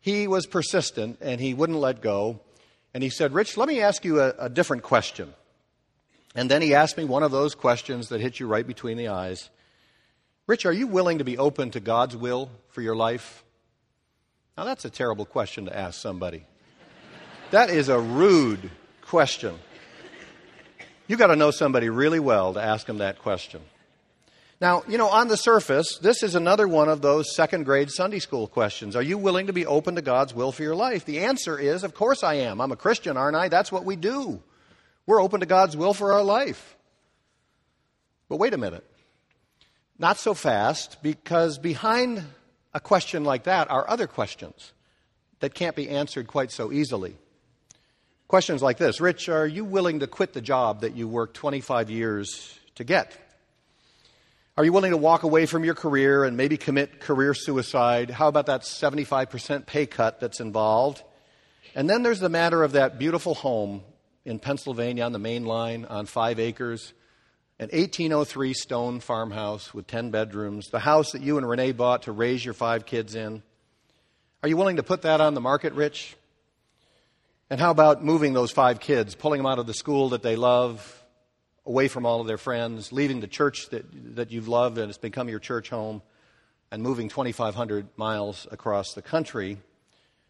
he 0.00 0.26
was 0.26 0.46
persistent 0.46 1.18
and 1.20 1.40
he 1.40 1.54
wouldn't 1.54 1.78
let 1.78 2.00
go. 2.00 2.40
And 2.92 3.04
he 3.04 3.10
said, 3.10 3.32
Rich, 3.32 3.56
let 3.56 3.68
me 3.68 3.80
ask 3.82 4.04
you 4.04 4.20
a, 4.20 4.34
a 4.38 4.48
different 4.48 4.82
question. 4.82 5.32
And 6.34 6.50
then 6.50 6.62
he 6.62 6.74
asked 6.74 6.96
me 6.96 7.04
one 7.04 7.22
of 7.22 7.30
those 7.30 7.54
questions 7.54 8.08
that 8.08 8.20
hit 8.20 8.40
you 8.40 8.48
right 8.48 8.66
between 8.66 8.96
the 8.96 9.08
eyes. 9.08 9.48
Rich, 10.46 10.66
are 10.66 10.72
you 10.72 10.86
willing 10.86 11.18
to 11.18 11.24
be 11.24 11.38
open 11.38 11.70
to 11.72 11.80
God's 11.80 12.16
will 12.16 12.50
for 12.68 12.82
your 12.82 12.96
life? 12.96 13.44
Now, 14.56 14.64
that's 14.64 14.84
a 14.84 14.90
terrible 14.90 15.24
question 15.24 15.66
to 15.66 15.76
ask 15.76 16.00
somebody. 16.00 16.44
That 17.50 17.70
is 17.70 17.88
a 17.88 17.98
rude 17.98 18.70
question. 19.02 19.58
You've 21.06 21.18
got 21.18 21.28
to 21.28 21.36
know 21.36 21.50
somebody 21.50 21.88
really 21.88 22.20
well 22.20 22.54
to 22.54 22.62
ask 22.62 22.86
them 22.86 22.98
that 22.98 23.18
question. 23.20 23.60
Now, 24.60 24.82
you 24.86 24.98
know, 24.98 25.08
on 25.08 25.28
the 25.28 25.36
surface, 25.36 25.98
this 25.98 26.22
is 26.22 26.34
another 26.34 26.68
one 26.68 26.88
of 26.90 27.00
those 27.00 27.34
second 27.34 27.64
grade 27.64 27.90
Sunday 27.90 28.18
school 28.18 28.46
questions. 28.46 28.94
Are 28.94 29.02
you 29.02 29.16
willing 29.16 29.46
to 29.46 29.54
be 29.54 29.64
open 29.64 29.94
to 29.94 30.02
God's 30.02 30.34
will 30.34 30.52
for 30.52 30.62
your 30.62 30.76
life? 30.76 31.06
The 31.06 31.20
answer 31.20 31.58
is, 31.58 31.82
of 31.82 31.94
course 31.94 32.22
I 32.22 32.34
am. 32.34 32.60
I'm 32.60 32.70
a 32.70 32.76
Christian, 32.76 33.16
aren't 33.16 33.36
I? 33.36 33.48
That's 33.48 33.72
what 33.72 33.84
we 33.86 33.96
do. 33.96 34.42
We're 35.06 35.22
open 35.22 35.40
to 35.40 35.46
God's 35.46 35.76
will 35.76 35.94
for 35.94 36.12
our 36.12 36.22
life. 36.22 36.76
But 38.28 38.36
wait 38.36 38.52
a 38.52 38.58
minute. 38.58 38.84
Not 40.00 40.16
so 40.16 40.32
fast, 40.32 40.96
because 41.02 41.58
behind 41.58 42.24
a 42.72 42.80
question 42.80 43.22
like 43.22 43.44
that 43.44 43.70
are 43.70 43.86
other 43.86 44.06
questions 44.06 44.72
that 45.40 45.52
can't 45.52 45.76
be 45.76 45.90
answered 45.90 46.26
quite 46.26 46.50
so 46.50 46.72
easily. 46.72 47.18
Questions 48.26 48.62
like 48.62 48.78
this 48.78 48.98
Rich, 48.98 49.28
are 49.28 49.46
you 49.46 49.62
willing 49.62 50.00
to 50.00 50.06
quit 50.06 50.32
the 50.32 50.40
job 50.40 50.80
that 50.80 50.96
you 50.96 51.06
worked 51.06 51.34
25 51.34 51.90
years 51.90 52.58
to 52.76 52.84
get? 52.84 53.14
Are 54.56 54.64
you 54.64 54.72
willing 54.72 54.92
to 54.92 54.96
walk 54.96 55.22
away 55.22 55.44
from 55.44 55.64
your 55.64 55.74
career 55.74 56.24
and 56.24 56.34
maybe 56.34 56.56
commit 56.56 57.00
career 57.00 57.34
suicide? 57.34 58.08
How 58.08 58.28
about 58.28 58.46
that 58.46 58.62
75% 58.62 59.66
pay 59.66 59.84
cut 59.84 60.18
that's 60.18 60.40
involved? 60.40 61.02
And 61.74 61.90
then 61.90 62.02
there's 62.02 62.20
the 62.20 62.30
matter 62.30 62.62
of 62.62 62.72
that 62.72 62.98
beautiful 62.98 63.34
home 63.34 63.82
in 64.24 64.38
Pennsylvania 64.38 65.04
on 65.04 65.12
the 65.12 65.18
main 65.18 65.44
line 65.44 65.84
on 65.84 66.06
five 66.06 66.40
acres 66.40 66.94
an 67.60 67.68
1803 67.72 68.54
stone 68.54 69.00
farmhouse 69.00 69.74
with 69.74 69.86
10 69.86 70.10
bedrooms, 70.10 70.70
the 70.70 70.78
house 70.78 71.12
that 71.12 71.20
you 71.20 71.36
and 71.36 71.46
Renee 71.46 71.72
bought 71.72 72.04
to 72.04 72.12
raise 72.12 72.42
your 72.42 72.54
five 72.54 72.86
kids 72.86 73.14
in. 73.14 73.42
Are 74.42 74.48
you 74.48 74.56
willing 74.56 74.76
to 74.76 74.82
put 74.82 75.02
that 75.02 75.20
on 75.20 75.34
the 75.34 75.42
market, 75.42 75.74
Rich? 75.74 76.16
And 77.50 77.60
how 77.60 77.70
about 77.70 78.02
moving 78.02 78.32
those 78.32 78.50
five 78.50 78.80
kids, 78.80 79.14
pulling 79.14 79.40
them 79.40 79.46
out 79.46 79.58
of 79.58 79.66
the 79.66 79.74
school 79.74 80.08
that 80.08 80.22
they 80.22 80.36
love, 80.36 81.04
away 81.66 81.86
from 81.86 82.06
all 82.06 82.22
of 82.22 82.26
their 82.26 82.38
friends, 82.38 82.92
leaving 82.92 83.20
the 83.20 83.26
church 83.26 83.68
that, 83.68 83.84
that 84.16 84.30
you've 84.30 84.48
loved 84.48 84.78
and 84.78 84.88
it's 84.88 84.96
become 84.96 85.28
your 85.28 85.38
church 85.38 85.68
home, 85.68 86.00
and 86.70 86.82
moving 86.82 87.10
2,500 87.10 87.88
miles 87.98 88.46
across 88.50 88.94
the 88.94 89.02
country 89.02 89.58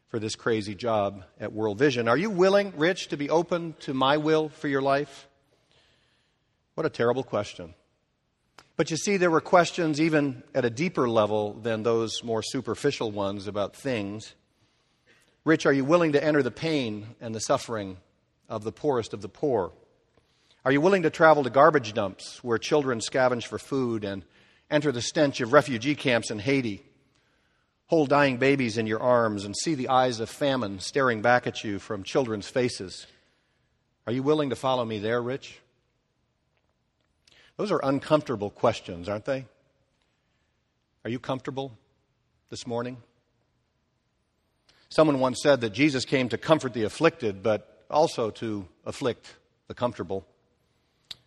for 0.08 0.18
this 0.18 0.34
crazy 0.34 0.74
job 0.74 1.22
at 1.38 1.52
World 1.52 1.78
Vision? 1.78 2.08
Are 2.08 2.16
you 2.16 2.28
willing, 2.28 2.72
Rich, 2.76 3.06
to 3.10 3.16
be 3.16 3.30
open 3.30 3.76
to 3.82 3.94
my 3.94 4.16
will 4.16 4.48
for 4.48 4.66
your 4.66 4.82
life? 4.82 5.28
What 6.80 6.86
a 6.86 6.88
terrible 6.88 7.24
question. 7.24 7.74
But 8.78 8.90
you 8.90 8.96
see, 8.96 9.18
there 9.18 9.30
were 9.30 9.42
questions 9.42 10.00
even 10.00 10.42
at 10.54 10.64
a 10.64 10.70
deeper 10.70 11.10
level 11.10 11.52
than 11.52 11.82
those 11.82 12.24
more 12.24 12.42
superficial 12.42 13.10
ones 13.10 13.46
about 13.46 13.76
things. 13.76 14.32
Rich, 15.44 15.66
are 15.66 15.74
you 15.74 15.84
willing 15.84 16.12
to 16.12 16.24
enter 16.24 16.42
the 16.42 16.50
pain 16.50 17.08
and 17.20 17.34
the 17.34 17.40
suffering 17.40 17.98
of 18.48 18.64
the 18.64 18.72
poorest 18.72 19.12
of 19.12 19.20
the 19.20 19.28
poor? 19.28 19.72
Are 20.64 20.72
you 20.72 20.80
willing 20.80 21.02
to 21.02 21.10
travel 21.10 21.44
to 21.44 21.50
garbage 21.50 21.92
dumps 21.92 22.42
where 22.42 22.56
children 22.56 23.00
scavenge 23.00 23.44
for 23.44 23.58
food 23.58 24.02
and 24.02 24.24
enter 24.70 24.90
the 24.90 25.02
stench 25.02 25.42
of 25.42 25.52
refugee 25.52 25.94
camps 25.94 26.30
in 26.30 26.38
Haiti? 26.38 26.82
Hold 27.88 28.08
dying 28.08 28.38
babies 28.38 28.78
in 28.78 28.86
your 28.86 29.02
arms 29.02 29.44
and 29.44 29.54
see 29.54 29.74
the 29.74 29.90
eyes 29.90 30.18
of 30.18 30.30
famine 30.30 30.80
staring 30.80 31.20
back 31.20 31.46
at 31.46 31.62
you 31.62 31.78
from 31.78 32.04
children's 32.04 32.48
faces. 32.48 33.06
Are 34.06 34.14
you 34.14 34.22
willing 34.22 34.48
to 34.48 34.56
follow 34.56 34.86
me 34.86 34.98
there, 34.98 35.20
Rich? 35.20 35.60
Those 37.60 37.72
are 37.72 37.80
uncomfortable 37.82 38.48
questions, 38.48 39.06
aren't 39.06 39.26
they? 39.26 39.44
Are 41.04 41.10
you 41.10 41.18
comfortable 41.18 41.76
this 42.48 42.66
morning? 42.66 42.96
Someone 44.88 45.20
once 45.20 45.42
said 45.42 45.60
that 45.60 45.74
Jesus 45.74 46.06
came 46.06 46.30
to 46.30 46.38
comfort 46.38 46.72
the 46.72 46.84
afflicted, 46.84 47.42
but 47.42 47.84
also 47.90 48.30
to 48.30 48.66
afflict 48.86 49.34
the 49.68 49.74
comfortable. 49.74 50.26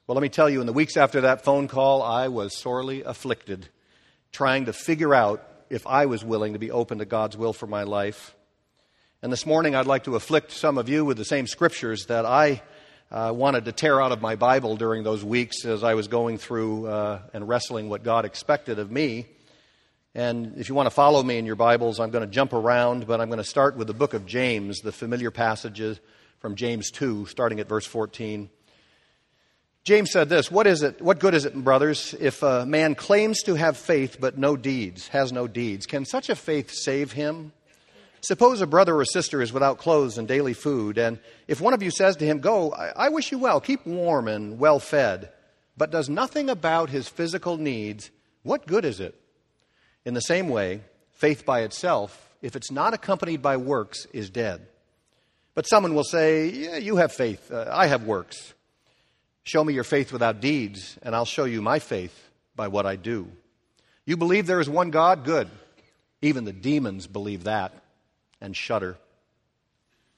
Well, 0.08 0.16
let 0.16 0.24
me 0.24 0.30
tell 0.30 0.50
you, 0.50 0.60
in 0.60 0.66
the 0.66 0.74
weeks 0.74 0.98
after 0.98 1.22
that 1.22 1.44
phone 1.44 1.68
call, 1.68 2.02
I 2.02 2.30
was 2.30 2.60
sorely 2.60 3.04
afflicted, 3.04 3.70
trying 4.32 4.66
to 4.66 4.74
figure 4.74 5.14
out 5.14 5.48
if 5.70 5.86
I 5.86 6.08
was 6.08 6.26
willing 6.26 6.54
to 6.54 6.60
be 6.60 6.72
open 6.72 6.98
to 6.98 7.06
God's 7.06 7.38
will 7.38 7.54
for 7.54 7.68
my 7.68 7.84
life. 7.84 8.36
And 9.22 9.32
this 9.32 9.46
morning, 9.46 9.76
I'd 9.76 9.86
like 9.86 10.06
to 10.06 10.16
afflict 10.16 10.50
some 10.52 10.80
of 10.80 10.90
you 10.90 11.06
with 11.06 11.18
the 11.18 11.26
same 11.26 11.46
scriptures 11.46 12.08
that 12.08 12.26
I 12.26 12.64
uh, 13.14 13.32
wanted 13.32 13.66
to 13.66 13.72
tear 13.72 14.02
out 14.02 14.12
of 14.12 14.22
my 14.22 14.36
Bible 14.36 14.76
during 14.76 15.04
those 15.04 15.24
weeks 15.24 15.66
as 15.66 15.84
I 15.84 15.94
was 15.94 16.08
going 16.08 16.40
through 16.40 16.88
uh, 16.88 17.20
and 17.32 17.48
wrestling 17.48 17.88
what 17.88 18.04
God 18.04 18.26
expected 18.26 18.80
of 18.80 18.90
me. 18.90 19.28
And 20.16 20.58
if 20.58 20.68
you 20.68 20.74
want 20.74 20.88
to 20.88 20.92
follow 20.92 21.22
me 21.22 21.38
in 21.38 21.46
your 21.46 21.56
Bibles, 21.56 22.00
I'm 22.00 22.10
going 22.10 22.28
to 22.28 22.32
jump 22.32 22.54
around, 22.54 23.06
but 23.06 23.22
I'm 23.22 23.30
going 23.30 23.38
to 23.38 23.44
start 23.44 23.78
with 23.78 23.86
the 23.86 23.94
book 23.94 24.16
of 24.16 24.26
James, 24.26 24.80
the 24.80 24.92
familiar 24.92 25.30
passages 25.30 26.00
from 26.40 26.56
James 26.56 26.90
2, 26.90 27.28
starting 27.28 27.60
at 27.60 27.70
verse 27.70 27.86
14. 27.86 28.50
James 29.84 30.12
said 30.12 30.28
this 30.28 30.50
What 30.50 30.66
is 30.66 30.82
it? 30.82 31.00
What 31.00 31.20
good 31.20 31.36
is 31.36 31.46
it, 31.46 31.54
brothers, 31.56 32.16
if 32.20 32.42
a 32.42 32.66
man 32.66 32.96
claims 32.96 33.44
to 33.44 33.54
have 33.54 33.78
faith 33.78 34.18
but 34.20 34.40
no 34.40 34.58
deeds, 34.58 35.10
has 35.10 35.32
no 35.32 35.48
deeds? 35.48 35.86
Can 35.86 36.06
such 36.06 36.30
a 36.30 36.36
faith 36.36 36.72
save 36.72 37.12
him? 37.12 37.54
Suppose 38.24 38.62
a 38.62 38.68
brother 38.68 38.96
or 38.96 39.04
sister 39.04 39.42
is 39.42 39.52
without 39.52 39.80
clothes 39.80 40.18
and 40.18 40.30
daily 40.30 40.54
food, 40.54 40.98
and 40.98 41.20
if 41.50 41.60
one 41.60 41.74
of 41.74 41.84
you 41.84 41.92
says 41.92 42.16
to 42.16 42.26
him, 42.26 42.40
Go, 42.40 42.72
I, 42.72 43.08
I 43.08 43.10
wish 43.10 43.34
you 43.34 43.38
well, 43.38 43.60
keep 43.60 43.86
warm 43.86 44.30
and 44.30 44.58
well 44.58 44.80
fed, 44.80 45.30
but 45.76 45.92
does 45.92 46.08
nothing 46.08 46.50
about 46.50 46.90
his 46.90 47.10
physical 47.10 47.58
needs, 47.58 48.12
what 48.44 48.66
good 48.66 48.86
is 48.86 49.02
it? 49.02 49.20
In 50.06 50.14
the 50.14 50.22
same 50.22 50.48
way, 50.48 50.80
faith 51.12 51.46
by 51.46 51.64
itself, 51.64 52.34
if 52.42 52.56
it's 52.56 52.72
not 52.72 52.94
accompanied 52.94 53.42
by 53.42 53.58
works, 53.58 54.08
is 54.14 54.30
dead. 54.30 54.68
But 55.54 55.68
someone 55.68 55.94
will 55.94 56.06
say, 56.06 56.48
Yeah, 56.48 56.78
you 56.78 56.96
have 56.96 57.12
faith, 57.12 57.52
uh, 57.52 57.70
I 57.70 57.88
have 57.88 58.06
works. 58.06 58.54
Show 59.44 59.66
me 59.66 59.74
your 59.74 59.84
faith 59.84 60.14
without 60.14 60.40
deeds, 60.40 60.98
and 61.04 61.14
I'll 61.14 61.26
show 61.26 61.44
you 61.44 61.62
my 61.62 61.80
faith 61.80 62.30
by 62.56 62.70
what 62.70 62.86
I 62.86 62.96
do. 62.96 63.28
You 64.06 64.16
believe 64.16 64.48
there 64.48 64.62
is 64.62 64.70
one 64.70 64.92
God? 64.92 65.26
Good. 65.26 65.50
Even 66.22 66.46
the 66.46 66.54
demons 66.54 67.06
believe 67.06 67.44
that 67.44 67.83
and 68.44 68.56
shudder. 68.56 68.98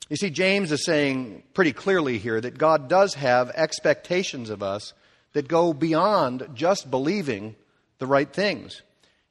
You 0.09 0.17
see, 0.17 0.29
James 0.29 0.71
is 0.71 0.83
saying 0.83 1.43
pretty 1.53 1.71
clearly 1.71 2.17
here 2.17 2.41
that 2.41 2.57
God 2.57 2.89
does 2.89 3.13
have 3.13 3.49
expectations 3.51 4.49
of 4.49 4.61
us 4.61 4.93
that 5.33 5.47
go 5.47 5.73
beyond 5.73 6.49
just 6.53 6.91
believing 6.91 7.55
the 7.99 8.07
right 8.07 8.31
things. 8.31 8.81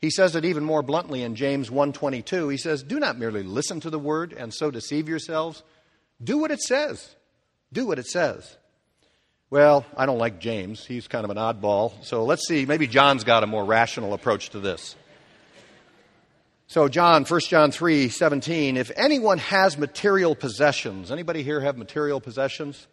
He 0.00 0.10
says 0.10 0.34
it 0.34 0.44
even 0.44 0.64
more 0.64 0.82
bluntly 0.82 1.22
in 1.22 1.36
James 1.36 1.70
1:22. 1.70 2.48
He 2.48 2.56
says, 2.56 2.82
"Do 2.82 2.98
not 2.98 3.18
merely 3.18 3.42
listen 3.42 3.80
to 3.80 3.90
the 3.90 3.98
word 3.98 4.32
and 4.32 4.52
so 4.52 4.70
deceive 4.70 5.08
yourselves. 5.08 5.62
Do 6.22 6.38
what 6.38 6.50
it 6.50 6.60
says. 6.60 7.14
Do 7.72 7.86
what 7.86 7.98
it 7.98 8.06
says." 8.06 8.56
Well, 9.50 9.86
I 9.96 10.06
don't 10.06 10.18
like 10.18 10.40
James. 10.40 10.84
He's 10.84 11.06
kind 11.06 11.24
of 11.24 11.30
an 11.30 11.36
oddball. 11.36 11.92
So 12.04 12.24
let's 12.24 12.46
see, 12.48 12.66
maybe 12.66 12.86
John's 12.86 13.24
got 13.24 13.44
a 13.44 13.46
more 13.46 13.64
rational 13.64 14.12
approach 14.12 14.50
to 14.50 14.58
this. 14.58 14.96
So 16.66 16.88
John, 16.88 17.24
1 17.24 17.40
John 17.40 17.70
3, 17.70 18.08
17, 18.08 18.76
if 18.76 18.90
anyone 18.96 19.38
has 19.38 19.76
material 19.76 20.34
possessions, 20.34 21.12
anybody 21.12 21.42
here 21.42 21.60
have 21.60 21.76
material 21.76 22.20
possessions? 22.20 22.86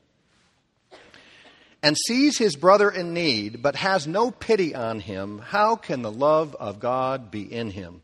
And 1.81 1.97
sees 1.97 2.37
his 2.37 2.55
brother 2.55 2.91
in 2.91 3.13
need, 3.13 3.63
but 3.63 3.75
has 3.77 4.05
no 4.05 4.29
pity 4.29 4.75
on 4.75 4.99
him, 4.99 5.39
how 5.39 5.75
can 5.75 6.01
the 6.01 6.11
love 6.11 6.55
of 6.59 6.79
God 6.79 7.31
be 7.31 7.41
in 7.41 7.71
him? 7.71 8.03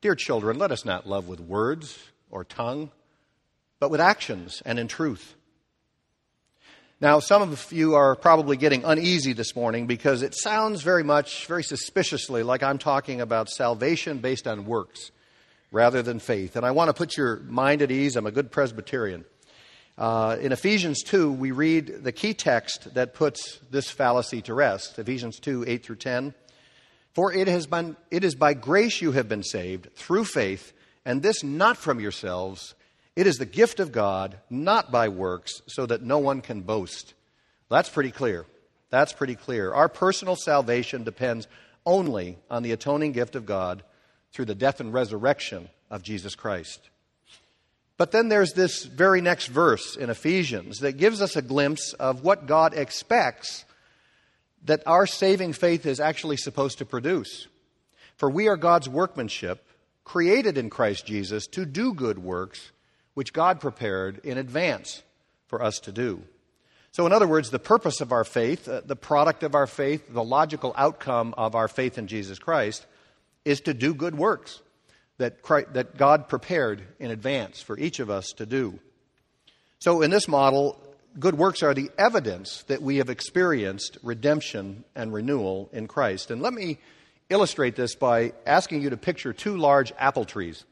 Dear 0.00 0.14
children, 0.14 0.58
let 0.58 0.72
us 0.72 0.84
not 0.84 1.06
love 1.06 1.28
with 1.28 1.38
words 1.38 1.98
or 2.30 2.42
tongue, 2.42 2.90
but 3.78 3.90
with 3.90 4.00
actions 4.00 4.62
and 4.64 4.78
in 4.78 4.88
truth. 4.88 5.36
Now, 7.00 7.20
some 7.20 7.42
of 7.42 7.72
you 7.72 7.94
are 7.94 8.16
probably 8.16 8.56
getting 8.56 8.82
uneasy 8.82 9.32
this 9.32 9.54
morning 9.54 9.86
because 9.86 10.22
it 10.22 10.34
sounds 10.34 10.82
very 10.82 11.04
much, 11.04 11.46
very 11.46 11.62
suspiciously, 11.62 12.42
like 12.42 12.64
I'm 12.64 12.78
talking 12.78 13.20
about 13.20 13.48
salvation 13.48 14.18
based 14.18 14.48
on 14.48 14.66
works 14.66 15.12
rather 15.70 16.02
than 16.02 16.18
faith. 16.18 16.56
And 16.56 16.66
I 16.66 16.72
want 16.72 16.88
to 16.88 16.92
put 16.92 17.16
your 17.16 17.36
mind 17.36 17.82
at 17.82 17.92
ease. 17.92 18.16
I'm 18.16 18.26
a 18.26 18.32
good 18.32 18.50
Presbyterian. 18.50 19.24
Uh, 19.96 20.38
in 20.40 20.50
Ephesians 20.50 21.04
2, 21.04 21.30
we 21.30 21.52
read 21.52 22.02
the 22.02 22.10
key 22.10 22.34
text 22.34 22.92
that 22.94 23.14
puts 23.14 23.60
this 23.70 23.88
fallacy 23.88 24.42
to 24.42 24.54
rest 24.54 24.98
Ephesians 24.98 25.38
2 25.38 25.66
8 25.68 25.84
through 25.84 25.96
10. 25.96 26.34
For 27.12 27.32
it, 27.32 27.46
has 27.46 27.68
been, 27.68 27.96
it 28.10 28.24
is 28.24 28.34
by 28.34 28.54
grace 28.54 29.00
you 29.00 29.12
have 29.12 29.28
been 29.28 29.44
saved, 29.44 29.94
through 29.94 30.24
faith, 30.24 30.72
and 31.04 31.22
this 31.22 31.44
not 31.44 31.76
from 31.76 32.00
yourselves. 32.00 32.74
It 33.18 33.26
is 33.26 33.38
the 33.38 33.46
gift 33.46 33.80
of 33.80 33.90
God, 33.90 34.38
not 34.48 34.92
by 34.92 35.08
works, 35.08 35.60
so 35.66 35.84
that 35.86 36.04
no 36.04 36.18
one 36.18 36.40
can 36.40 36.60
boast. 36.60 37.14
That's 37.68 37.88
pretty 37.88 38.12
clear. 38.12 38.46
That's 38.90 39.12
pretty 39.12 39.34
clear. 39.34 39.74
Our 39.74 39.88
personal 39.88 40.36
salvation 40.36 41.02
depends 41.02 41.48
only 41.84 42.38
on 42.48 42.62
the 42.62 42.70
atoning 42.70 43.10
gift 43.10 43.34
of 43.34 43.44
God 43.44 43.82
through 44.32 44.44
the 44.44 44.54
death 44.54 44.78
and 44.78 44.94
resurrection 44.94 45.68
of 45.90 46.04
Jesus 46.04 46.36
Christ. 46.36 46.90
But 47.96 48.12
then 48.12 48.28
there's 48.28 48.52
this 48.52 48.84
very 48.84 49.20
next 49.20 49.48
verse 49.48 49.96
in 49.96 50.10
Ephesians 50.10 50.78
that 50.78 50.96
gives 50.96 51.20
us 51.20 51.34
a 51.34 51.42
glimpse 51.42 51.94
of 51.94 52.22
what 52.22 52.46
God 52.46 52.72
expects 52.72 53.64
that 54.66 54.84
our 54.86 55.08
saving 55.08 55.54
faith 55.54 55.86
is 55.86 55.98
actually 55.98 56.36
supposed 56.36 56.78
to 56.78 56.86
produce. 56.86 57.48
For 58.14 58.30
we 58.30 58.46
are 58.46 58.56
God's 58.56 58.88
workmanship, 58.88 59.66
created 60.04 60.56
in 60.56 60.70
Christ 60.70 61.04
Jesus 61.04 61.48
to 61.48 61.66
do 61.66 61.92
good 61.92 62.20
works 62.20 62.70
which 63.18 63.32
God 63.32 63.58
prepared 63.58 64.20
in 64.22 64.38
advance 64.38 65.02
for 65.48 65.60
us 65.60 65.80
to 65.80 65.90
do. 65.90 66.22
So, 66.92 67.04
in 67.04 67.12
other 67.12 67.26
words, 67.26 67.50
the 67.50 67.58
purpose 67.58 68.00
of 68.00 68.12
our 68.12 68.22
faith, 68.22 68.68
uh, 68.68 68.82
the 68.86 68.94
product 68.94 69.42
of 69.42 69.56
our 69.56 69.66
faith, 69.66 70.06
the 70.08 70.22
logical 70.22 70.72
outcome 70.76 71.34
of 71.36 71.56
our 71.56 71.66
faith 71.66 71.98
in 71.98 72.06
Jesus 72.06 72.38
Christ 72.38 72.86
is 73.44 73.60
to 73.62 73.74
do 73.74 73.92
good 73.92 74.14
works 74.16 74.62
that, 75.16 75.42
Christ, 75.42 75.72
that 75.72 75.96
God 75.96 76.28
prepared 76.28 76.80
in 77.00 77.10
advance 77.10 77.60
for 77.60 77.76
each 77.76 77.98
of 77.98 78.08
us 78.08 78.28
to 78.36 78.46
do. 78.46 78.78
So, 79.80 80.02
in 80.02 80.12
this 80.12 80.28
model, 80.28 80.80
good 81.18 81.34
works 81.36 81.64
are 81.64 81.74
the 81.74 81.90
evidence 81.98 82.62
that 82.68 82.82
we 82.82 82.98
have 82.98 83.10
experienced 83.10 83.98
redemption 84.04 84.84
and 84.94 85.12
renewal 85.12 85.70
in 85.72 85.88
Christ. 85.88 86.30
And 86.30 86.40
let 86.40 86.52
me 86.52 86.78
illustrate 87.30 87.74
this 87.74 87.96
by 87.96 88.32
asking 88.46 88.82
you 88.82 88.90
to 88.90 88.96
picture 88.96 89.32
two 89.32 89.56
large 89.56 89.92
apple 89.98 90.24
trees. 90.24 90.64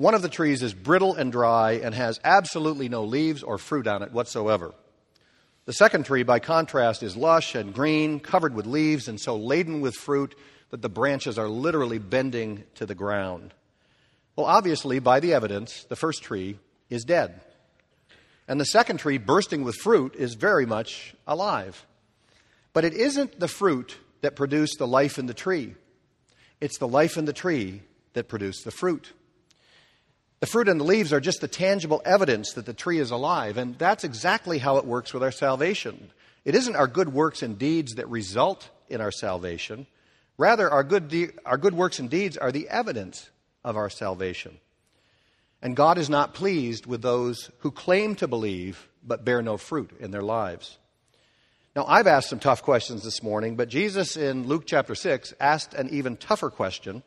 One 0.00 0.14
of 0.14 0.22
the 0.22 0.30
trees 0.30 0.62
is 0.62 0.72
brittle 0.72 1.14
and 1.14 1.30
dry 1.30 1.72
and 1.72 1.94
has 1.94 2.20
absolutely 2.24 2.88
no 2.88 3.04
leaves 3.04 3.42
or 3.42 3.58
fruit 3.58 3.86
on 3.86 4.02
it 4.02 4.12
whatsoever. 4.12 4.72
The 5.66 5.74
second 5.74 6.06
tree, 6.06 6.22
by 6.22 6.38
contrast, 6.38 7.02
is 7.02 7.18
lush 7.18 7.54
and 7.54 7.74
green, 7.74 8.18
covered 8.18 8.54
with 8.54 8.64
leaves, 8.64 9.08
and 9.08 9.20
so 9.20 9.36
laden 9.36 9.82
with 9.82 9.94
fruit 9.94 10.34
that 10.70 10.80
the 10.80 10.88
branches 10.88 11.38
are 11.38 11.50
literally 11.50 11.98
bending 11.98 12.64
to 12.76 12.86
the 12.86 12.94
ground. 12.94 13.52
Well, 14.36 14.46
obviously, 14.46 15.00
by 15.00 15.20
the 15.20 15.34
evidence, 15.34 15.84
the 15.84 15.96
first 15.96 16.22
tree 16.22 16.58
is 16.88 17.04
dead. 17.04 17.38
And 18.48 18.58
the 18.58 18.64
second 18.64 19.00
tree, 19.00 19.18
bursting 19.18 19.64
with 19.64 19.76
fruit, 19.76 20.14
is 20.14 20.32
very 20.32 20.64
much 20.64 21.14
alive. 21.26 21.84
But 22.72 22.86
it 22.86 22.94
isn't 22.94 23.38
the 23.38 23.48
fruit 23.48 23.98
that 24.22 24.34
produced 24.34 24.78
the 24.78 24.86
life 24.86 25.18
in 25.18 25.26
the 25.26 25.34
tree, 25.34 25.74
it's 26.58 26.78
the 26.78 26.88
life 26.88 27.18
in 27.18 27.26
the 27.26 27.34
tree 27.34 27.82
that 28.14 28.28
produced 28.28 28.64
the 28.64 28.70
fruit. 28.70 29.12
The 30.40 30.46
fruit 30.46 30.68
and 30.68 30.80
the 30.80 30.84
leaves 30.84 31.12
are 31.12 31.20
just 31.20 31.42
the 31.42 31.48
tangible 31.48 32.00
evidence 32.04 32.54
that 32.54 32.64
the 32.64 32.72
tree 32.72 32.98
is 32.98 33.10
alive, 33.10 33.58
and 33.58 33.78
that's 33.78 34.04
exactly 34.04 34.56
how 34.56 34.78
it 34.78 34.86
works 34.86 35.12
with 35.12 35.22
our 35.22 35.30
salvation. 35.30 36.10
It 36.46 36.54
isn't 36.54 36.76
our 36.76 36.86
good 36.86 37.12
works 37.12 37.42
and 37.42 37.58
deeds 37.58 37.96
that 37.96 38.08
result 38.08 38.70
in 38.88 39.02
our 39.02 39.12
salvation. 39.12 39.86
Rather, 40.38 40.70
our 40.70 40.82
good, 40.82 41.08
de- 41.08 41.28
our 41.44 41.58
good 41.58 41.74
works 41.74 41.98
and 41.98 42.08
deeds 42.08 42.38
are 42.38 42.50
the 42.50 42.70
evidence 42.70 43.28
of 43.62 43.76
our 43.76 43.90
salvation. 43.90 44.58
And 45.60 45.76
God 45.76 45.98
is 45.98 46.08
not 46.08 46.32
pleased 46.32 46.86
with 46.86 47.02
those 47.02 47.50
who 47.58 47.70
claim 47.70 48.14
to 48.16 48.26
believe 48.26 48.88
but 49.06 49.24
bear 49.24 49.42
no 49.42 49.58
fruit 49.58 49.90
in 50.00 50.10
their 50.10 50.22
lives. 50.22 50.78
Now, 51.76 51.84
I've 51.86 52.06
asked 52.06 52.30
some 52.30 52.40
tough 52.40 52.62
questions 52.62 53.04
this 53.04 53.22
morning, 53.22 53.56
but 53.56 53.68
Jesus 53.68 54.16
in 54.16 54.46
Luke 54.46 54.64
chapter 54.66 54.94
6 54.94 55.34
asked 55.38 55.74
an 55.74 55.90
even 55.90 56.16
tougher 56.16 56.50
question 56.50 57.02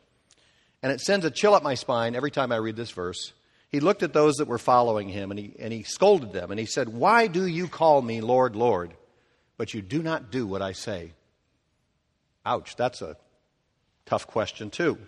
and 0.84 0.92
it 0.92 1.00
sends 1.00 1.24
a 1.24 1.30
chill 1.30 1.54
up 1.54 1.62
my 1.62 1.76
spine 1.76 2.14
every 2.14 2.30
time 2.30 2.52
I 2.52 2.56
read 2.56 2.76
this 2.76 2.90
verse. 2.90 3.32
He 3.70 3.80
looked 3.80 4.02
at 4.02 4.12
those 4.12 4.34
that 4.34 4.48
were 4.48 4.58
following 4.58 5.08
him 5.08 5.30
and 5.30 5.40
he, 5.40 5.56
and 5.58 5.72
he 5.72 5.82
scolded 5.82 6.34
them 6.34 6.50
and 6.50 6.60
he 6.60 6.66
said, 6.66 6.90
Why 6.90 7.26
do 7.26 7.46
you 7.46 7.68
call 7.68 8.02
me 8.02 8.20
Lord, 8.20 8.54
Lord, 8.54 8.92
but 9.56 9.72
you 9.72 9.80
do 9.80 10.02
not 10.02 10.30
do 10.30 10.46
what 10.46 10.60
I 10.60 10.72
say? 10.72 11.12
Ouch, 12.44 12.76
that's 12.76 13.00
a 13.00 13.16
tough 14.04 14.26
question, 14.26 14.68
too. 14.68 14.98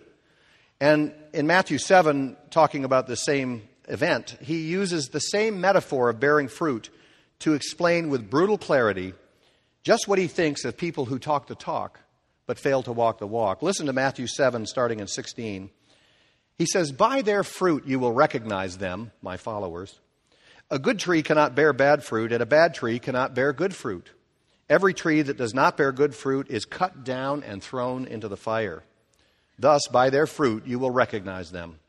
And 0.79 1.13
in 1.31 1.45
Matthew 1.45 1.77
7, 1.77 2.35
talking 2.49 2.83
about 2.83 3.05
the 3.05 3.15
same 3.15 3.61
event, 3.87 4.35
he 4.41 4.61
uses 4.61 5.09
the 5.09 5.19
same 5.19 5.61
metaphor 5.61 6.09
of 6.09 6.19
bearing 6.19 6.47
fruit 6.47 6.89
to 7.41 7.53
explain 7.53 8.09
with 8.09 8.31
brutal 8.31 8.57
clarity 8.57 9.13
just 9.83 10.07
what 10.07 10.17
he 10.17 10.25
thinks 10.25 10.65
of 10.65 10.75
people 10.75 11.05
who 11.05 11.19
talk 11.19 11.45
the 11.45 11.53
talk 11.53 11.99
but 12.47 12.57
fail 12.57 12.81
to 12.83 12.93
walk 12.93 13.19
the 13.19 13.27
walk. 13.27 13.61
Listen 13.61 13.85
to 13.85 13.93
Matthew 13.93 14.25
7, 14.25 14.65
starting 14.65 14.99
in 14.99 15.07
16. 15.07 15.69
He 16.57 16.65
says, 16.65 16.91
By 16.91 17.21
their 17.21 17.43
fruit 17.43 17.85
you 17.85 17.99
will 17.99 18.13
recognize 18.13 18.77
them, 18.77 19.11
my 19.21 19.37
followers. 19.37 19.99
A 20.71 20.79
good 20.79 20.97
tree 20.97 21.21
cannot 21.21 21.55
bear 21.55 21.73
bad 21.73 22.03
fruit, 22.03 22.31
and 22.31 22.41
a 22.41 22.47
bad 22.47 22.73
tree 22.73 22.99
cannot 22.99 23.35
bear 23.35 23.53
good 23.53 23.75
fruit. 23.75 24.09
Every 24.69 24.93
tree 24.93 25.21
that 25.21 25.37
does 25.37 25.53
not 25.53 25.77
bear 25.77 25.91
good 25.91 26.15
fruit 26.15 26.47
is 26.49 26.65
cut 26.65 27.03
down 27.03 27.43
and 27.43 27.61
thrown 27.61 28.05
into 28.05 28.27
the 28.27 28.35
fire. 28.35 28.83
Thus, 29.59 29.87
by 29.87 30.09
their 30.09 30.27
fruit 30.27 30.65
you 30.65 30.79
will 30.79 30.91
recognize 30.91 31.51
them. 31.51 31.79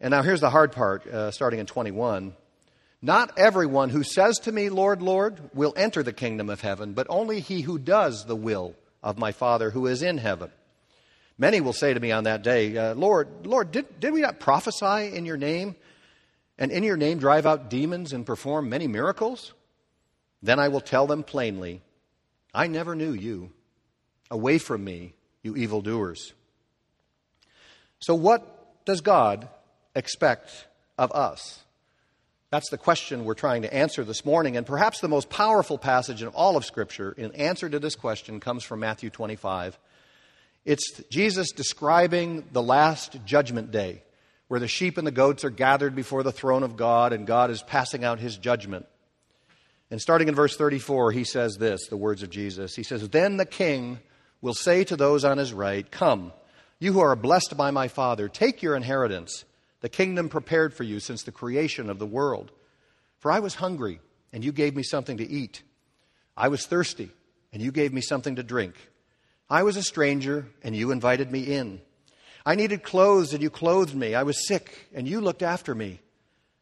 And 0.00 0.10
now 0.10 0.22
here's 0.22 0.40
the 0.40 0.50
hard 0.50 0.72
part, 0.72 1.06
uh, 1.06 1.30
starting 1.30 1.60
in 1.60 1.66
21. 1.66 2.34
Not 3.00 3.38
everyone 3.38 3.90
who 3.90 4.02
says 4.02 4.38
to 4.40 4.52
me, 4.52 4.70
Lord, 4.70 5.02
Lord, 5.02 5.38
will 5.54 5.72
enter 5.76 6.02
the 6.02 6.12
kingdom 6.12 6.50
of 6.50 6.62
heaven, 6.62 6.94
but 6.94 7.06
only 7.10 7.40
he 7.40 7.60
who 7.60 7.78
does 7.78 8.24
the 8.24 8.36
will 8.36 8.74
of 9.04 9.18
my 9.18 9.30
Father 9.30 9.70
who 9.70 9.86
is 9.86 10.02
in 10.02 10.18
heaven. 10.18 10.50
Many 11.36 11.60
will 11.60 11.72
say 11.72 11.92
to 11.92 12.00
me 12.00 12.10
on 12.10 12.24
that 12.24 12.42
day, 12.42 12.76
uh, 12.76 12.94
Lord, 12.94 13.46
Lord, 13.46 13.70
did, 13.70 14.00
did 14.00 14.12
we 14.12 14.22
not 14.22 14.40
prophesy 14.40 15.14
in 15.14 15.26
your 15.26 15.36
name 15.36 15.76
and 16.58 16.72
in 16.72 16.82
your 16.82 16.96
name 16.96 17.18
drive 17.18 17.44
out 17.44 17.68
demons 17.68 18.12
and 18.12 18.24
perform 18.24 18.68
many 18.68 18.88
miracles? 18.88 19.52
Then 20.42 20.58
I 20.58 20.68
will 20.68 20.80
tell 20.80 21.06
them 21.06 21.22
plainly, 21.22 21.82
I 22.54 22.66
never 22.66 22.94
knew 22.94 23.12
you. 23.12 23.50
Away 24.30 24.58
from 24.58 24.82
me, 24.82 25.14
you 25.42 25.54
evildoers. 25.54 26.32
So, 27.98 28.14
what 28.14 28.84
does 28.84 29.00
God 29.00 29.48
expect 29.94 30.66
of 30.96 31.12
us? 31.12 31.63
That's 32.54 32.70
the 32.70 32.78
question 32.78 33.24
we're 33.24 33.34
trying 33.34 33.62
to 33.62 33.74
answer 33.74 34.04
this 34.04 34.24
morning. 34.24 34.56
And 34.56 34.64
perhaps 34.64 35.00
the 35.00 35.08
most 35.08 35.28
powerful 35.28 35.76
passage 35.76 36.22
in 36.22 36.28
all 36.28 36.56
of 36.56 36.64
Scripture 36.64 37.10
in 37.10 37.32
answer 37.32 37.68
to 37.68 37.80
this 37.80 37.96
question 37.96 38.38
comes 38.38 38.62
from 38.62 38.78
Matthew 38.78 39.10
25. 39.10 39.76
It's 40.64 41.02
Jesus 41.10 41.50
describing 41.50 42.44
the 42.52 42.62
last 42.62 43.16
judgment 43.24 43.72
day, 43.72 44.04
where 44.46 44.60
the 44.60 44.68
sheep 44.68 44.98
and 44.98 45.04
the 45.04 45.10
goats 45.10 45.44
are 45.44 45.50
gathered 45.50 45.96
before 45.96 46.22
the 46.22 46.30
throne 46.30 46.62
of 46.62 46.76
God 46.76 47.12
and 47.12 47.26
God 47.26 47.50
is 47.50 47.60
passing 47.60 48.04
out 48.04 48.20
his 48.20 48.36
judgment. 48.36 48.86
And 49.90 50.00
starting 50.00 50.28
in 50.28 50.36
verse 50.36 50.56
34, 50.56 51.10
he 51.10 51.24
says 51.24 51.56
this 51.56 51.88
the 51.88 51.96
words 51.96 52.22
of 52.22 52.30
Jesus. 52.30 52.76
He 52.76 52.84
says, 52.84 53.08
Then 53.08 53.36
the 53.36 53.46
king 53.46 53.98
will 54.40 54.54
say 54.54 54.84
to 54.84 54.94
those 54.94 55.24
on 55.24 55.38
his 55.38 55.52
right, 55.52 55.90
Come, 55.90 56.32
you 56.78 56.92
who 56.92 57.00
are 57.00 57.16
blessed 57.16 57.56
by 57.56 57.72
my 57.72 57.88
Father, 57.88 58.28
take 58.28 58.62
your 58.62 58.76
inheritance 58.76 59.44
the 59.84 59.90
kingdom 59.90 60.30
prepared 60.30 60.72
for 60.72 60.82
you 60.82 60.98
since 60.98 61.24
the 61.24 61.30
creation 61.30 61.90
of 61.90 61.98
the 61.98 62.06
world. 62.06 62.50
For 63.18 63.30
I 63.30 63.40
was 63.40 63.56
hungry, 63.56 64.00
and 64.32 64.42
you 64.42 64.50
gave 64.50 64.74
me 64.74 64.82
something 64.82 65.18
to 65.18 65.28
eat. 65.28 65.62
I 66.34 66.48
was 66.48 66.64
thirsty, 66.64 67.10
and 67.52 67.60
you 67.60 67.70
gave 67.70 67.92
me 67.92 68.00
something 68.00 68.36
to 68.36 68.42
drink. 68.42 68.76
I 69.50 69.62
was 69.62 69.76
a 69.76 69.82
stranger, 69.82 70.46
and 70.62 70.74
you 70.74 70.90
invited 70.90 71.30
me 71.30 71.40
in. 71.40 71.82
I 72.46 72.54
needed 72.54 72.82
clothes, 72.82 73.34
and 73.34 73.42
you 73.42 73.50
clothed 73.50 73.94
me. 73.94 74.14
I 74.14 74.22
was 74.22 74.48
sick, 74.48 74.88
and 74.94 75.06
you 75.06 75.20
looked 75.20 75.42
after 75.42 75.74
me. 75.74 76.00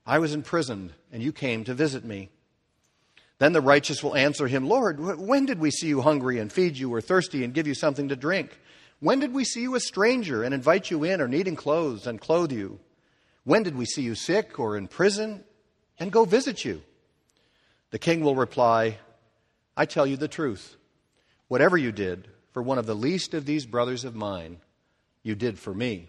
I 0.05 0.19
was 0.19 0.35
imprisoned, 0.35 0.93
and 1.13 1.23
you 1.23 1.33
came 1.33 1.63
to 1.63 1.75
visit 1.75 2.05
me. 2.05 2.29
Then 3.39 3.53
the 3.53 3.61
righteous 3.61 4.03
will 4.03 4.17
answer 4.17 4.49
him, 4.49 4.69
Lord, 4.69 4.99
when 4.99 5.47
did 5.47 5.61
we 5.61 5.71
see 5.71 5.87
you 5.87 6.01
hungry 6.01 6.41
and 6.41 6.53
feed 6.53 6.77
you, 6.77 6.93
or 6.93 7.01
thirsty 7.01 7.45
and 7.45 7.55
give 7.55 7.69
you 7.69 7.75
something 7.75 8.09
to 8.09 8.17
drink? 8.17 8.59
When 8.99 9.21
did 9.21 9.33
we 9.33 9.45
see 9.45 9.63
you 9.63 9.77
a 9.77 9.81
stranger 9.81 10.43
and 10.43 10.53
invite 10.53 10.91
you 10.91 11.05
in, 11.05 11.21
or 11.21 11.29
needing 11.29 11.55
clothes 11.55 12.09
and 12.09 12.21
clothe 12.21 12.51
you? 12.51 12.81
When 13.45 13.63
did 13.63 13.77
we 13.77 13.87
see 13.87 14.03
you 14.03 14.15
sick 14.15 14.59
or 14.59 14.77
in 14.77 14.89
prison 14.89 15.45
and 15.99 16.13
go 16.13 16.25
visit 16.25 16.65
you? 16.65 16.83
The 17.91 17.99
king 17.99 18.23
will 18.23 18.37
reply, 18.37 18.99
I 19.77 19.87
tell 19.87 20.07
you 20.07 20.17
the 20.17 20.29
truth. 20.29 20.77
Whatever 21.49 21.77
you 21.77 21.93
did 21.93 22.29
for 22.53 22.63
one 22.63 22.79
of 22.79 22.87
the 22.87 22.95
least 22.95 23.35
of 23.35 23.45
these 23.45 23.67
brothers 23.67 24.05
of 24.05 24.15
mine, 24.15 24.59
you 25.23 25.35
did 25.35 25.59
for 25.59 25.75
me. 25.75 26.09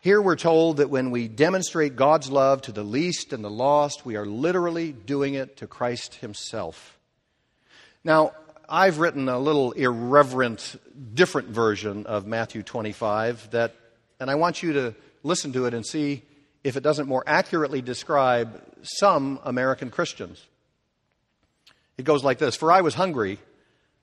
Here 0.00 0.22
we're 0.22 0.36
told 0.36 0.76
that 0.76 0.90
when 0.90 1.10
we 1.10 1.26
demonstrate 1.26 1.96
God's 1.96 2.30
love 2.30 2.62
to 2.62 2.72
the 2.72 2.84
least 2.84 3.32
and 3.32 3.44
the 3.44 3.50
lost, 3.50 4.06
we 4.06 4.16
are 4.16 4.26
literally 4.26 4.92
doing 4.92 5.34
it 5.34 5.56
to 5.56 5.66
Christ 5.66 6.16
Himself. 6.16 6.98
Now, 8.04 8.32
I've 8.68 8.98
written 8.98 9.28
a 9.28 9.38
little 9.38 9.72
irreverent, 9.72 10.76
different 11.14 11.48
version 11.48 12.06
of 12.06 12.26
Matthew 12.26 12.62
25 12.62 13.50
that, 13.50 13.74
and 14.20 14.30
I 14.30 14.36
want 14.36 14.62
you 14.62 14.74
to 14.74 14.94
listen 15.22 15.52
to 15.52 15.66
it 15.66 15.74
and 15.74 15.86
see 15.86 16.22
if 16.64 16.76
it 16.76 16.82
doesn't 16.82 17.08
more 17.08 17.24
accurately 17.26 17.82
describe 17.82 18.62
some 18.82 19.40
American 19.44 19.90
Christians. 19.90 20.44
It 21.96 22.04
goes 22.04 22.22
like 22.24 22.38
this 22.38 22.56
For 22.56 22.70
I 22.72 22.80
was 22.80 22.94
hungry 22.94 23.38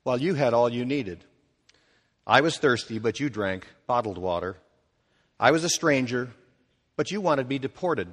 while 0.02 0.20
you 0.20 0.34
had 0.34 0.54
all 0.54 0.68
you 0.68 0.84
needed. 0.84 1.24
I 2.26 2.40
was 2.40 2.58
thirsty, 2.58 2.98
but 2.98 3.20
you 3.20 3.30
drank 3.30 3.66
bottled 3.86 4.18
water. 4.18 4.56
I 5.38 5.50
was 5.50 5.64
a 5.64 5.68
stranger, 5.68 6.30
but 6.96 7.10
you 7.10 7.20
wanted 7.20 7.48
me 7.48 7.58
deported. 7.58 8.08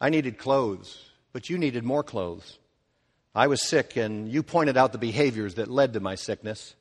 I 0.00 0.10
needed 0.10 0.38
clothes, 0.38 1.10
but 1.32 1.48
you 1.48 1.56
needed 1.56 1.84
more 1.84 2.02
clothes. 2.02 2.58
I 3.34 3.46
was 3.46 3.62
sick, 3.62 3.96
and 3.96 4.28
you 4.30 4.42
pointed 4.42 4.76
out 4.76 4.92
the 4.92 4.98
behaviors 4.98 5.54
that 5.54 5.70
led 5.70 5.92
to 5.92 6.00
my 6.00 6.14
sickness. 6.14 6.74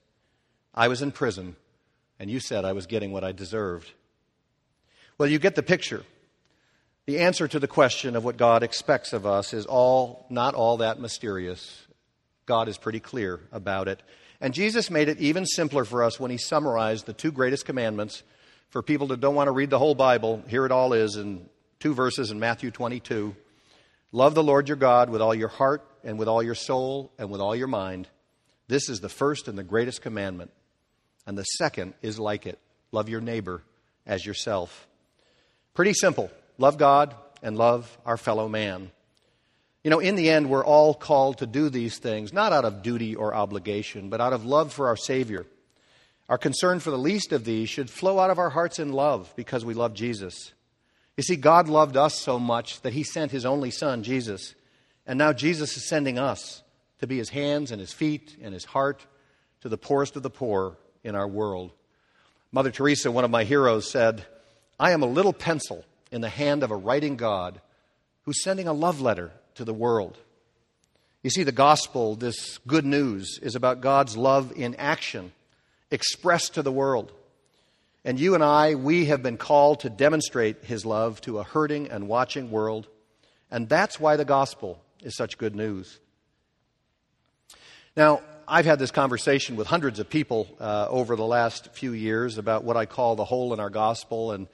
I 0.73 0.88
was 0.88 1.01
in 1.01 1.11
prison, 1.11 1.55
and 2.19 2.29
you 2.29 2.39
said 2.39 2.65
I 2.65 2.73
was 2.73 2.85
getting 2.85 3.11
what 3.11 3.23
I 3.23 3.31
deserved. 3.31 3.91
Well, 5.17 5.30
you 5.30 5.39
get 5.39 5.56
the 5.56 5.63
picture. 5.63 6.04
The 7.06 7.19
answer 7.19 7.47
to 7.47 7.60
the 7.60 7.67
question 7.67 8.15
of 8.15 8.25
what 8.25 8.38
God 8.38 8.63
expects 8.63 9.13
of 9.13 9.25
us 9.25 9.54
is 9.54 9.65
all 9.65 10.25
not 10.30 10.56
all 10.56 10.78
that 10.78 10.99
mysterious. 10.99 11.86
God 12.45 12.67
is 12.67 12.78
pretty 12.78 12.99
clear 12.99 13.41
about 13.51 13.88
it. 13.88 14.01
And 14.41 14.54
Jesus 14.54 14.89
made 14.89 15.08
it 15.08 15.19
even 15.19 15.45
simpler 15.45 15.86
for 15.86 16.04
us 16.04 16.19
when 16.19 16.32
he 16.32 16.38
summarized 16.38 17.06
the 17.06 17.13
two 17.13 17.32
greatest 17.32 17.65
commandments 17.65 18.23
for 18.69 18.82
people 18.82 19.08
that 19.08 19.21
don't 19.21 19.36
want 19.36 19.47
to 19.47 19.54
read 19.54 19.69
the 19.69 19.80
whole 19.80 19.95
Bible. 19.95 20.43
Here 20.47 20.65
it 20.65 20.71
all 20.71 20.93
is 20.93 21.15
in 21.15 21.47
two 21.80 21.93
verses 21.93 22.32
in 22.32 22.39
Matthew 22.39 22.71
22. 22.71 23.36
Love 24.12 24.36
the 24.36 24.43
Lord 24.43 24.67
your 24.67 24.78
God 24.78 25.10
with 25.10 25.21
all 25.21 25.34
your 25.34 25.47
heart 25.47 25.88
and 26.04 26.19
with 26.19 26.28
all 26.28 26.43
your 26.43 26.56
soul 26.56 27.12
and 27.17 27.30
with 27.30 27.39
all 27.39 27.56
your 27.56 27.67
mind. 27.67 28.10
This 28.67 28.89
is 28.89 28.99
the 28.99 29.10
first 29.10 29.47
and 29.47 29.58
the 29.58 29.63
greatest 29.63 30.01
commandment. 30.01 30.51
And 31.25 31.38
the 31.38 31.43
second 31.43 31.93
is 32.01 32.19
like 32.19 32.45
it 32.45 32.60
love 32.91 33.10
your 33.10 33.21
neighbor 33.21 33.62
as 34.06 34.25
yourself. 34.25 34.88
Pretty 35.75 35.93
simple. 35.93 36.31
Love 36.57 36.77
God 36.77 37.13
and 37.43 37.57
love 37.57 37.95
our 38.05 38.17
fellow 38.17 38.47
man. 38.47 38.91
You 39.83 39.91
know, 39.91 39.99
in 39.99 40.15
the 40.15 40.31
end, 40.31 40.49
we're 40.49 40.65
all 40.65 40.95
called 40.95 41.38
to 41.39 41.45
do 41.45 41.69
these 41.69 41.99
things, 41.99 42.33
not 42.33 42.53
out 42.53 42.65
of 42.65 42.81
duty 42.81 43.15
or 43.15 43.35
obligation, 43.35 44.09
but 44.09 44.19
out 44.19 44.33
of 44.33 44.45
love 44.45 44.73
for 44.73 44.88
our 44.88 44.95
Savior. 44.97 45.45
Our 46.27 46.39
concern 46.39 46.79
for 46.79 46.89
the 46.89 46.97
least 46.97 47.31
of 47.33 47.45
these 47.45 47.69
should 47.69 47.89
flow 47.89 48.17
out 48.17 48.31
of 48.31 48.39
our 48.39 48.49
hearts 48.49 48.79
in 48.79 48.93
love 48.93 49.31
because 49.35 49.63
we 49.63 49.75
love 49.75 49.93
Jesus. 49.93 50.53
You 51.17 51.23
see, 51.23 51.35
God 51.35 51.69
loved 51.69 51.97
us 51.97 52.15
so 52.15 52.39
much 52.39 52.81
that 52.81 52.93
He 52.93 53.03
sent 53.03 53.31
His 53.31 53.45
only 53.45 53.69
Son, 53.69 54.01
Jesus. 54.01 54.55
And 55.05 55.19
now 55.19 55.33
Jesus 55.33 55.77
is 55.77 55.88
sending 55.88 56.17
us 56.17 56.63
to 56.99 57.05
be 57.05 57.17
His 57.17 57.29
hands 57.29 57.69
and 57.71 57.79
His 57.79 57.93
feet 57.93 58.38
and 58.41 58.53
His 58.53 58.65
heart 58.65 59.05
to 59.61 59.69
the 59.69 59.77
poorest 59.77 60.15
of 60.15 60.23
the 60.23 60.31
poor 60.31 60.77
in 61.03 61.15
our 61.15 61.27
world. 61.27 61.73
Mother 62.51 62.71
Teresa, 62.71 63.11
one 63.11 63.25
of 63.25 63.29
my 63.29 63.43
heroes, 63.43 63.91
said, 63.91 64.25
I 64.79 64.91
am 64.91 65.03
a 65.03 65.07
little 65.07 65.33
pencil 65.33 65.85
in 66.11 66.21
the 66.21 66.29
hand 66.29 66.63
of 66.63 66.71
a 66.71 66.75
writing 66.75 67.15
God 67.15 67.61
who's 68.23 68.43
sending 68.43 68.67
a 68.67 68.73
love 68.73 69.01
letter 69.01 69.31
to 69.55 69.63
the 69.63 69.73
world. 69.73 70.17
You 71.23 71.29
see, 71.29 71.43
the 71.43 71.51
gospel, 71.51 72.15
this 72.15 72.59
good 72.67 72.85
news, 72.85 73.39
is 73.41 73.55
about 73.55 73.81
God's 73.81 74.15
love 74.15 74.51
in 74.55 74.75
action, 74.75 75.31
expressed 75.89 76.55
to 76.55 76.61
the 76.61 76.71
world. 76.71 77.11
And 78.03 78.19
you 78.19 78.35
and 78.35 78.43
I, 78.43 78.75
we 78.75 79.05
have 79.05 79.23
been 79.23 79.38
called 79.38 79.79
to 79.79 79.89
demonstrate 79.89 80.65
his 80.65 80.85
love 80.85 81.21
to 81.21 81.39
a 81.39 81.43
hurting 81.43 81.89
and 81.89 82.07
watching 82.07 82.51
world. 82.51 82.88
And 83.49 83.67
that's 83.67 83.99
why 83.99 84.17
the 84.17 84.25
gospel 84.25 84.79
is 85.01 85.15
such 85.15 85.38
good 85.38 85.55
news. 85.55 85.99
Now, 87.97 88.21
I've 88.47 88.65
had 88.65 88.77
this 88.77 88.91
conversation 88.91 89.55
with 89.55 89.65
hundreds 89.65 89.99
of 89.99 90.10
people 90.10 90.47
uh, 90.60 90.88
over 90.89 91.15
the 91.15 91.25
last 91.25 91.73
few 91.73 91.93
years 91.93 92.38
about 92.38 92.63
what 92.63 92.77
I 92.77 92.86
call 92.86 93.15
the 93.15 93.25
hole 93.25 93.53
in 93.53 93.60
our 93.60 93.71
gospel. 93.71 94.31
And 94.31 94.47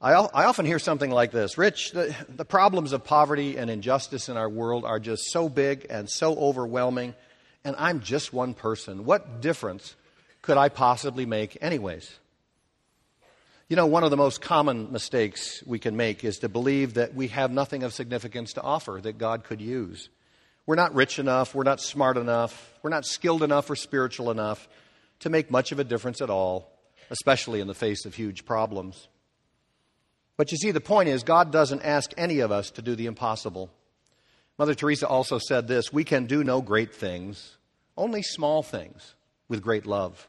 I, 0.00 0.12
I 0.12 0.44
often 0.44 0.64
hear 0.64 0.78
something 0.78 1.10
like 1.10 1.30
this 1.30 1.58
Rich, 1.58 1.92
the, 1.92 2.14
the 2.28 2.44
problems 2.44 2.92
of 2.92 3.04
poverty 3.04 3.56
and 3.58 3.70
injustice 3.70 4.28
in 4.28 4.36
our 4.36 4.48
world 4.48 4.84
are 4.84 4.98
just 4.98 5.30
so 5.30 5.48
big 5.48 5.86
and 5.90 6.08
so 6.08 6.36
overwhelming, 6.36 7.14
and 7.64 7.76
I'm 7.78 8.00
just 8.00 8.32
one 8.32 8.54
person. 8.54 9.04
What 9.04 9.42
difference 9.42 9.94
could 10.40 10.56
I 10.56 10.70
possibly 10.70 11.26
make, 11.26 11.58
anyways? 11.60 12.10
You 13.68 13.76
know, 13.76 13.86
one 13.86 14.04
of 14.04 14.10
the 14.10 14.16
most 14.16 14.40
common 14.40 14.90
mistakes 14.90 15.62
we 15.66 15.78
can 15.78 15.96
make 15.96 16.24
is 16.24 16.38
to 16.38 16.48
believe 16.48 16.94
that 16.94 17.14
we 17.14 17.28
have 17.28 17.50
nothing 17.50 17.82
of 17.82 17.92
significance 17.92 18.54
to 18.54 18.62
offer 18.62 18.98
that 19.02 19.18
God 19.18 19.44
could 19.44 19.60
use. 19.60 20.08
We're 20.68 20.74
not 20.74 20.94
rich 20.94 21.18
enough, 21.18 21.54
we're 21.54 21.62
not 21.62 21.80
smart 21.80 22.18
enough, 22.18 22.74
we're 22.82 22.90
not 22.90 23.06
skilled 23.06 23.42
enough 23.42 23.70
or 23.70 23.74
spiritual 23.74 24.30
enough 24.30 24.68
to 25.20 25.30
make 25.30 25.50
much 25.50 25.72
of 25.72 25.78
a 25.78 25.84
difference 25.84 26.20
at 26.20 26.28
all, 26.28 26.70
especially 27.08 27.60
in 27.60 27.68
the 27.68 27.74
face 27.74 28.04
of 28.04 28.14
huge 28.14 28.44
problems. 28.44 29.08
But 30.36 30.52
you 30.52 30.58
see, 30.58 30.70
the 30.70 30.78
point 30.82 31.08
is, 31.08 31.22
God 31.22 31.50
doesn't 31.52 31.80
ask 31.80 32.12
any 32.18 32.40
of 32.40 32.52
us 32.52 32.70
to 32.72 32.82
do 32.82 32.94
the 32.94 33.06
impossible. 33.06 33.70
Mother 34.58 34.74
Teresa 34.74 35.08
also 35.08 35.38
said 35.38 35.68
this 35.68 35.90
We 35.90 36.04
can 36.04 36.26
do 36.26 36.44
no 36.44 36.60
great 36.60 36.94
things, 36.94 37.56
only 37.96 38.20
small 38.20 38.62
things 38.62 39.14
with 39.48 39.62
great 39.62 39.86
love. 39.86 40.28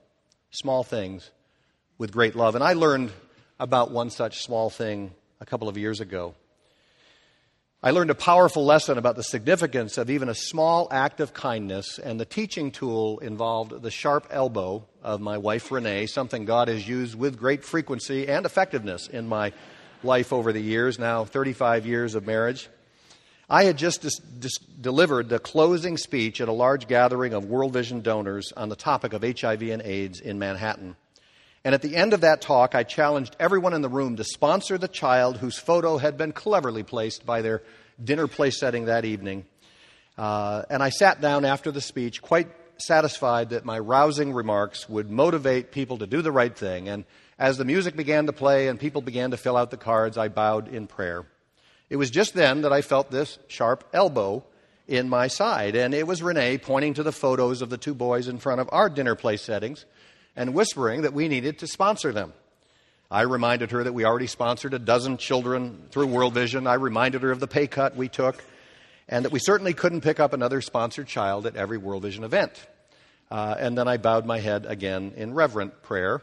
Small 0.52 0.86
things 0.86 1.32
with 1.98 2.14
great 2.14 2.38
love. 2.38 2.56
And 2.56 2.64
I 2.64 2.74
learned 2.74 3.12
about 3.60 3.92
one 3.92 4.10
such 4.10 4.42
small 4.42 4.70
thing 4.70 5.12
a 5.42 5.46
couple 5.46 5.68
of 5.68 5.78
years 5.78 6.00
ago. 6.00 6.34
I 7.82 7.92
learned 7.92 8.10
a 8.10 8.16
powerful 8.16 8.66
lesson 8.66 8.98
about 8.98 9.16
the 9.16 9.24
significance 9.24 9.98
of 9.98 10.10
even 10.10 10.28
a 10.28 10.36
small 10.36 10.90
act 10.92 11.22
of 11.22 11.34
kindness, 11.34 11.98
and 11.98 12.20
the 12.20 12.26
teaching 12.26 12.72
tool 12.72 13.20
involved 13.20 13.82
the 13.82 13.90
sharp 13.90 14.28
elbow 14.32 14.86
of 15.02 15.22
my 15.22 15.38
wife 15.38 15.72
Renee, 15.72 16.06
something 16.08 16.44
God 16.44 16.68
has 16.68 16.86
used 16.86 17.16
with 17.16 17.40
great 17.40 17.64
frequency 17.64 18.28
and 18.28 18.46
effectiveness 18.46 19.08
in 19.08 19.30
my 19.30 19.54
life 20.04 20.34
over 20.34 20.52
the 20.52 20.60
years, 20.60 21.00
now 21.00 21.24
35 21.24 21.86
years 21.86 22.16
of 22.16 22.28
marriage. 22.28 22.68
I 23.50 23.64
had 23.64 23.78
just 23.78 24.02
dis- 24.02 24.20
dis- 24.20 24.58
delivered 24.58 25.30
the 25.30 25.40
closing 25.40 25.96
speech 25.96 26.42
at 26.42 26.50
a 26.50 26.52
large 26.52 26.86
gathering 26.86 27.34
of 27.34 27.46
World 27.46 27.72
Vision 27.72 28.02
donors 28.02 28.52
on 28.58 28.68
the 28.68 28.76
topic 28.76 29.14
of 29.14 29.24
HIV 29.24 29.62
and 29.62 29.82
AIDS 29.84 30.20
in 30.20 30.38
Manhattan. 30.38 30.98
And 31.70 31.76
at 31.76 31.84
the 31.84 31.98
end 31.98 32.16
of 32.16 32.22
that 32.22 32.42
talk, 32.42 32.74
I 32.74 32.82
challenged 32.82 33.36
everyone 33.40 33.76
in 33.76 33.84
the 33.84 33.90
room 33.90 34.16
to 34.16 34.24
sponsor 34.24 34.80
the 34.80 34.88
child 34.88 35.38
whose 35.38 35.60
photo 35.60 36.00
had 36.00 36.18
been 36.18 36.32
cleverly 36.32 36.82
placed 36.82 37.28
by 37.28 37.44
their 37.44 37.62
dinner 38.04 38.26
place 38.26 38.60
setting 38.60 38.86
that 38.86 39.06
evening. 39.06 39.46
Uh, 40.18 40.64
and 40.72 40.82
I 40.82 40.90
sat 40.90 41.22
down 41.22 41.46
after 41.46 41.72
the 41.72 41.80
speech, 41.80 42.24
quite 42.24 42.48
satisfied 42.80 43.52
that 43.52 43.66
my 43.66 43.78
rousing 43.78 44.34
remarks 44.34 44.90
would 44.90 45.12
motivate 45.12 45.72
people 45.72 46.00
to 46.00 46.08
do 46.08 46.24
the 46.24 46.32
right 46.32 46.58
thing. 46.58 46.90
And 46.90 47.06
as 47.38 47.60
the 47.60 47.66
music 47.66 47.96
began 47.96 48.26
to 48.26 48.34
play 48.34 48.68
and 48.68 48.80
people 48.80 49.04
began 49.04 49.30
to 49.30 49.38
fill 49.38 49.56
out 49.56 49.70
the 49.70 49.78
cards, 49.78 50.18
I 50.18 50.28
bowed 50.28 50.70
in 50.70 50.88
prayer. 50.88 51.28
It 51.88 51.98
was 51.98 52.10
just 52.10 52.34
then 52.34 52.64
that 52.64 52.74
I 52.74 52.82
felt 52.82 53.12
this 53.12 53.38
sharp 53.48 53.88
elbow 53.94 54.44
in 54.88 55.08
my 55.08 55.28
side, 55.28 55.76
and 55.76 55.94
it 55.94 56.08
was 56.08 56.24
Renee 56.24 56.58
pointing 56.58 56.96
to 56.96 57.04
the 57.04 57.12
photos 57.12 57.62
of 57.62 57.70
the 57.70 57.78
two 57.78 57.94
boys 57.94 58.28
in 58.28 58.40
front 58.40 58.60
of 58.60 58.68
our 58.72 58.90
dinner 58.90 59.14
place 59.14 59.44
settings 59.44 59.86
and 60.40 60.54
whispering 60.54 61.02
that 61.02 61.14
we 61.14 61.28
needed 61.28 61.60
to 61.60 61.68
sponsor 61.68 62.14
them. 62.14 62.32
I 63.12 63.24
reminded 63.24 63.72
her 63.72 63.84
that 63.84 63.92
we 63.92 64.06
already 64.06 64.26
sponsored 64.28 64.74
a 64.74 64.80
dozen 64.80 65.18
children 65.18 65.84
through 65.92 66.08
World 66.08 66.34
Vision. 66.34 66.66
I 66.66 66.76
reminded 66.76 67.24
her 67.24 67.32
of 67.32 67.42
the 67.42 67.48
pay 67.48 67.68
cut 67.68 67.98
we 67.98 68.08
took, 68.08 68.42
and 69.10 69.26
that 69.26 69.34
we 69.34 69.40
certainly 69.40 69.74
couldn't 69.74 70.00
pick 70.00 70.18
up 70.18 70.32
another 70.32 70.62
sponsored 70.62 71.08
child 71.08 71.46
at 71.46 71.58
every 71.58 71.78
World 71.78 72.04
Vision 72.04 72.24
event. 72.24 72.54
Uh, 73.30 73.56
and 73.60 73.78
then 73.78 73.90
I 73.90 73.98
bowed 73.98 74.26
my 74.26 74.40
head 74.40 74.66
again 74.66 75.12
in 75.18 75.34
reverent 75.34 75.84
prayer. 75.84 76.22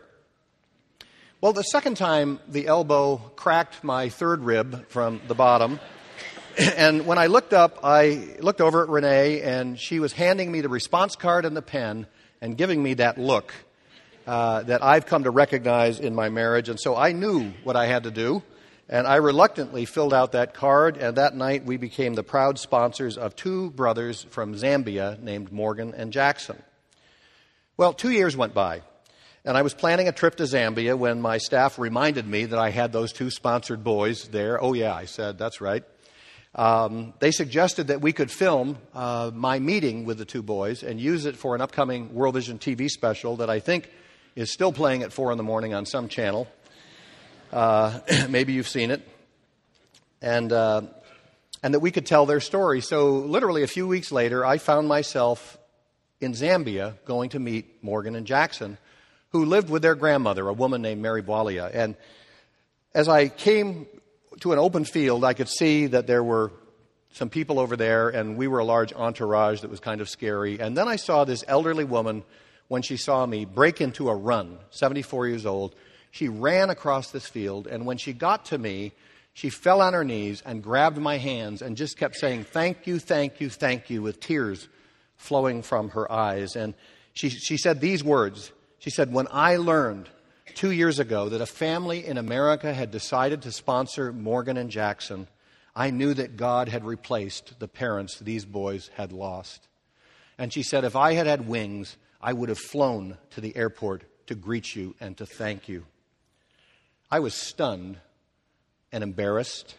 Well, 1.42 1.52
the 1.52 1.64
second 1.64 1.98
time, 1.98 2.40
the 2.48 2.68
elbow 2.68 3.18
cracked 3.36 3.84
my 3.84 4.08
third 4.08 4.40
rib 4.40 4.88
from 4.88 5.20
the 5.28 5.34
bottom. 5.34 5.78
And 6.58 7.04
when 7.04 7.18
I 7.18 7.26
looked 7.26 7.52
up, 7.52 7.80
I 7.84 8.34
looked 8.40 8.62
over 8.62 8.82
at 8.82 8.88
Renee, 8.88 9.42
and 9.42 9.78
she 9.78 10.00
was 10.00 10.14
handing 10.14 10.50
me 10.50 10.62
the 10.62 10.70
response 10.70 11.14
card 11.14 11.44
and 11.44 11.54
the 11.54 11.60
pen 11.60 12.06
and 12.40 12.56
giving 12.56 12.82
me 12.82 12.94
that 12.94 13.18
look 13.18 13.52
uh, 14.26 14.62
that 14.64 14.82
I've 14.82 15.06
come 15.06 15.24
to 15.24 15.30
recognize 15.30 16.00
in 16.00 16.14
my 16.14 16.28
marriage. 16.28 16.68
And 16.68 16.80
so 16.80 16.96
I 16.96 17.12
knew 17.12 17.52
what 17.62 17.76
I 17.76 17.86
had 17.86 18.04
to 18.04 18.10
do. 18.10 18.42
And 18.88 19.06
I 19.06 19.16
reluctantly 19.16 19.84
filled 19.84 20.14
out 20.14 20.32
that 20.32 20.54
card, 20.54 20.96
and 20.96 21.16
that 21.16 21.34
night 21.34 21.64
we 21.64 21.76
became 21.76 22.14
the 22.14 22.22
proud 22.22 22.56
sponsors 22.56 23.18
of 23.18 23.34
two 23.34 23.70
brothers 23.70 24.24
from 24.30 24.54
Zambia 24.54 25.20
named 25.20 25.50
Morgan 25.50 25.92
and 25.96 26.12
Jackson. 26.12 26.62
Well, 27.76 27.92
two 27.92 28.10
years 28.10 28.36
went 28.36 28.54
by, 28.54 28.82
and 29.44 29.56
I 29.56 29.62
was 29.62 29.74
planning 29.74 30.06
a 30.06 30.12
trip 30.12 30.36
to 30.36 30.44
Zambia 30.44 30.96
when 30.96 31.20
my 31.20 31.38
staff 31.38 31.80
reminded 31.80 32.28
me 32.28 32.44
that 32.44 32.60
I 32.60 32.70
had 32.70 32.92
those 32.92 33.12
two 33.12 33.28
sponsored 33.28 33.82
boys 33.82 34.28
there. 34.28 34.62
Oh, 34.62 34.72
yeah, 34.72 34.94
I 34.94 35.06
said, 35.06 35.36
that's 35.36 35.60
right. 35.60 35.82
Um, 36.54 37.12
they 37.18 37.32
suggested 37.32 37.88
that 37.88 38.00
we 38.00 38.12
could 38.12 38.30
film 38.30 38.78
uh, 38.94 39.32
my 39.34 39.58
meeting 39.58 40.04
with 40.04 40.18
the 40.18 40.24
two 40.24 40.42
boys 40.42 40.84
and 40.84 41.00
use 41.00 41.26
it 41.26 41.36
for 41.36 41.56
an 41.56 41.60
upcoming 41.60 42.14
World 42.14 42.34
Vision 42.34 42.58
TV 42.58 42.88
special 42.88 43.36
that 43.38 43.50
I 43.50 43.58
think 43.58 43.90
is 44.36 44.52
still 44.52 44.72
playing 44.72 45.02
at 45.02 45.12
4 45.12 45.32
in 45.32 45.38
the 45.38 45.42
morning 45.42 45.74
on 45.74 45.86
some 45.86 46.08
channel. 46.08 46.46
Uh, 47.52 47.98
maybe 48.28 48.52
you've 48.52 48.68
seen 48.68 48.90
it. 48.90 49.06
And, 50.22 50.52
uh, 50.52 50.82
and 51.62 51.74
that 51.74 51.80
we 51.80 51.90
could 51.90 52.06
tell 52.06 52.26
their 52.26 52.40
story. 52.40 52.82
So, 52.82 53.16
literally, 53.16 53.62
a 53.62 53.66
few 53.66 53.88
weeks 53.88 54.12
later, 54.12 54.44
I 54.44 54.58
found 54.58 54.88
myself 54.88 55.58
in 56.20 56.32
Zambia 56.32 56.94
going 57.06 57.30
to 57.30 57.38
meet 57.38 57.82
Morgan 57.82 58.14
and 58.14 58.26
Jackson, 58.26 58.78
who 59.30 59.44
lived 59.44 59.70
with 59.70 59.82
their 59.82 59.94
grandmother, 59.94 60.46
a 60.48 60.52
woman 60.52 60.82
named 60.82 61.02
Mary 61.02 61.22
Bwalia. 61.22 61.70
And 61.72 61.96
as 62.94 63.08
I 63.08 63.28
came 63.28 63.86
to 64.40 64.52
an 64.52 64.58
open 64.58 64.84
field, 64.84 65.24
I 65.24 65.34
could 65.34 65.48
see 65.48 65.86
that 65.86 66.06
there 66.06 66.22
were 66.22 66.52
some 67.12 67.30
people 67.30 67.58
over 67.58 67.76
there, 67.76 68.10
and 68.10 68.36
we 68.36 68.46
were 68.46 68.58
a 68.58 68.64
large 68.64 68.92
entourage 68.92 69.62
that 69.62 69.70
was 69.70 69.80
kind 69.80 70.02
of 70.02 70.08
scary. 70.08 70.60
And 70.60 70.76
then 70.76 70.88
I 70.88 70.96
saw 70.96 71.24
this 71.24 71.44
elderly 71.48 71.84
woman, 71.84 72.24
when 72.68 72.82
she 72.82 72.96
saw 72.96 73.26
me, 73.26 73.44
break 73.44 73.80
into 73.80 74.08
a 74.08 74.14
run, 74.14 74.58
74 74.70 75.28
years 75.28 75.46
old, 75.46 75.74
she 76.10 76.28
ran 76.28 76.70
across 76.70 77.10
this 77.10 77.28
field, 77.28 77.66
and 77.66 77.86
when 77.86 77.98
she 77.98 78.12
got 78.12 78.46
to 78.46 78.58
me, 78.58 78.92
she 79.34 79.50
fell 79.50 79.82
on 79.82 79.92
her 79.92 80.02
knees 80.02 80.42
and 80.46 80.62
grabbed 80.62 80.96
my 80.96 81.18
hands 81.18 81.60
and 81.60 81.76
just 81.76 81.98
kept 81.98 82.16
saying, 82.16 82.44
Thank 82.44 82.86
you, 82.86 82.98
thank 82.98 83.38
you, 83.38 83.50
thank 83.50 83.90
you, 83.90 84.00
with 84.00 84.18
tears 84.18 84.66
flowing 85.16 85.62
from 85.62 85.90
her 85.90 86.10
eyes. 86.10 86.56
And 86.56 86.72
she, 87.12 87.28
she 87.28 87.58
said 87.58 87.80
these 87.80 88.02
words 88.02 88.52
She 88.78 88.88
said, 88.88 89.12
When 89.12 89.28
I 89.30 89.56
learned 89.56 90.08
two 90.54 90.70
years 90.70 90.98
ago 90.98 91.28
that 91.28 91.42
a 91.42 91.46
family 91.46 92.06
in 92.06 92.16
America 92.16 92.72
had 92.72 92.90
decided 92.90 93.42
to 93.42 93.52
sponsor 93.52 94.10
Morgan 94.10 94.56
and 94.56 94.70
Jackson, 94.70 95.28
I 95.74 95.90
knew 95.90 96.14
that 96.14 96.38
God 96.38 96.70
had 96.70 96.86
replaced 96.86 97.60
the 97.60 97.68
parents 97.68 98.18
these 98.18 98.46
boys 98.46 98.90
had 98.94 99.12
lost. 99.12 99.68
And 100.38 100.50
she 100.50 100.62
said, 100.62 100.84
If 100.84 100.96
I 100.96 101.12
had 101.12 101.26
had 101.26 101.46
wings, 101.46 101.98
I 102.20 102.32
would 102.32 102.48
have 102.48 102.58
flown 102.58 103.18
to 103.30 103.40
the 103.40 103.56
airport 103.56 104.04
to 104.26 104.34
greet 104.34 104.74
you 104.74 104.94
and 105.00 105.16
to 105.18 105.26
thank 105.26 105.68
you. 105.68 105.84
I 107.10 107.20
was 107.20 107.34
stunned 107.34 107.98
and 108.92 109.04
embarrassed. 109.04 109.76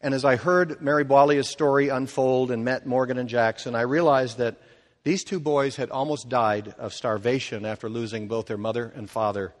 And 0.00 0.14
as 0.14 0.24
I 0.24 0.36
heard 0.36 0.80
Mary 0.80 1.04
Bwalia's 1.04 1.48
story 1.48 1.88
unfold 1.88 2.50
and 2.50 2.64
met 2.64 2.86
Morgan 2.86 3.18
and 3.18 3.28
Jackson, 3.28 3.74
I 3.74 3.82
realized 3.82 4.38
that 4.38 4.56
these 5.02 5.24
two 5.24 5.40
boys 5.40 5.76
had 5.76 5.90
almost 5.90 6.28
died 6.28 6.74
of 6.78 6.92
starvation 6.92 7.64
after 7.64 7.88
losing 7.88 8.28
both 8.28 8.46
their 8.46 8.58
mother 8.58 8.92
and 8.94 9.08
father 9.08 9.54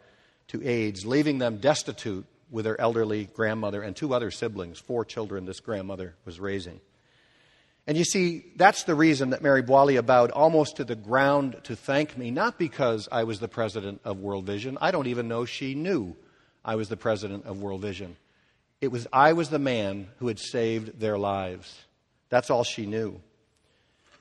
to 0.48 0.66
AIDS, 0.66 1.04
leaving 1.04 1.38
them 1.38 1.58
destitute 1.58 2.26
with 2.50 2.64
their 2.64 2.80
elderly 2.80 3.24
grandmother 3.34 3.82
and 3.82 3.94
two 3.94 4.14
other 4.14 4.30
siblings, 4.30 4.78
four 4.78 5.04
children 5.04 5.44
this 5.44 5.60
grandmother 5.60 6.14
was 6.24 6.40
raising. 6.40 6.80
And 7.88 7.96
you 7.96 8.04
see, 8.04 8.44
that's 8.54 8.84
the 8.84 8.94
reason 8.94 9.30
that 9.30 9.40
Mary 9.40 9.62
Bwalia 9.62 10.04
bowed 10.04 10.30
almost 10.30 10.76
to 10.76 10.84
the 10.84 10.94
ground 10.94 11.58
to 11.64 11.74
thank 11.74 12.18
me, 12.18 12.30
not 12.30 12.58
because 12.58 13.08
I 13.10 13.24
was 13.24 13.40
the 13.40 13.48
president 13.48 14.02
of 14.04 14.20
World 14.20 14.44
Vision. 14.44 14.76
I 14.78 14.90
don't 14.90 15.06
even 15.06 15.26
know 15.26 15.46
she 15.46 15.74
knew 15.74 16.14
I 16.62 16.76
was 16.76 16.90
the 16.90 16.98
president 16.98 17.46
of 17.46 17.62
World 17.62 17.80
Vision. 17.80 18.18
It 18.82 18.88
was 18.88 19.06
I 19.10 19.32
was 19.32 19.48
the 19.48 19.58
man 19.58 20.08
who 20.18 20.28
had 20.28 20.38
saved 20.38 21.00
their 21.00 21.16
lives. 21.16 21.74
That's 22.28 22.50
all 22.50 22.62
she 22.62 22.84
knew. 22.84 23.22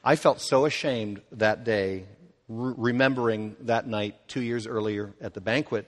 I 0.01 0.15
felt 0.15 0.39
so 0.39 0.65
ashamed 0.65 1.19
that 1.33 1.65
day, 1.65 2.05
re- 2.47 2.73
remembering 2.77 3.57
that 3.63 3.85
night 3.85 4.15
two 4.29 4.41
years 4.41 4.65
earlier 4.65 5.13
at 5.19 5.33
the 5.33 5.41
banquet. 5.41 5.85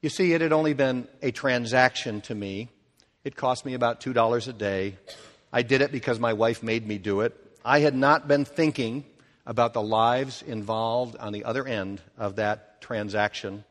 You 0.00 0.08
see, 0.08 0.32
it 0.32 0.40
had 0.40 0.52
only 0.52 0.74
been 0.74 1.06
a 1.22 1.30
transaction 1.30 2.20
to 2.22 2.34
me. 2.34 2.68
It 3.22 3.36
cost 3.36 3.64
me 3.64 3.74
about 3.74 4.00
$2 4.00 4.48
a 4.48 4.52
day. 4.52 4.96
I 5.52 5.62
did 5.62 5.82
it 5.82 5.92
because 5.92 6.18
my 6.18 6.32
wife 6.32 6.62
made 6.62 6.86
me 6.86 6.98
do 6.98 7.20
it. 7.20 7.36
I 7.64 7.80
had 7.80 7.94
not 7.94 8.26
been 8.26 8.44
thinking 8.44 9.04
about 9.44 9.72
the 9.74 9.82
lives 9.82 10.42
involved 10.42 11.16
on 11.16 11.32
the 11.32 11.44
other 11.44 11.66
end 11.66 12.00
of 12.16 12.36
that 12.36 12.80
transaction 12.80 13.64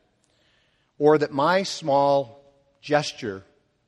or 0.98 1.18
that 1.18 1.32
my 1.32 1.62
small 1.62 2.44
gesture 2.80 3.42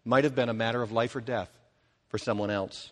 might 0.05 0.25
have 0.25 0.35
been 0.35 0.49
a 0.49 0.55
matter 0.55 0.83
of 0.83 0.93
life 0.93 1.15
or 1.15 1.21
death 1.21 1.51
for 2.09 2.19
someone 2.19 2.51
else. 2.51 2.91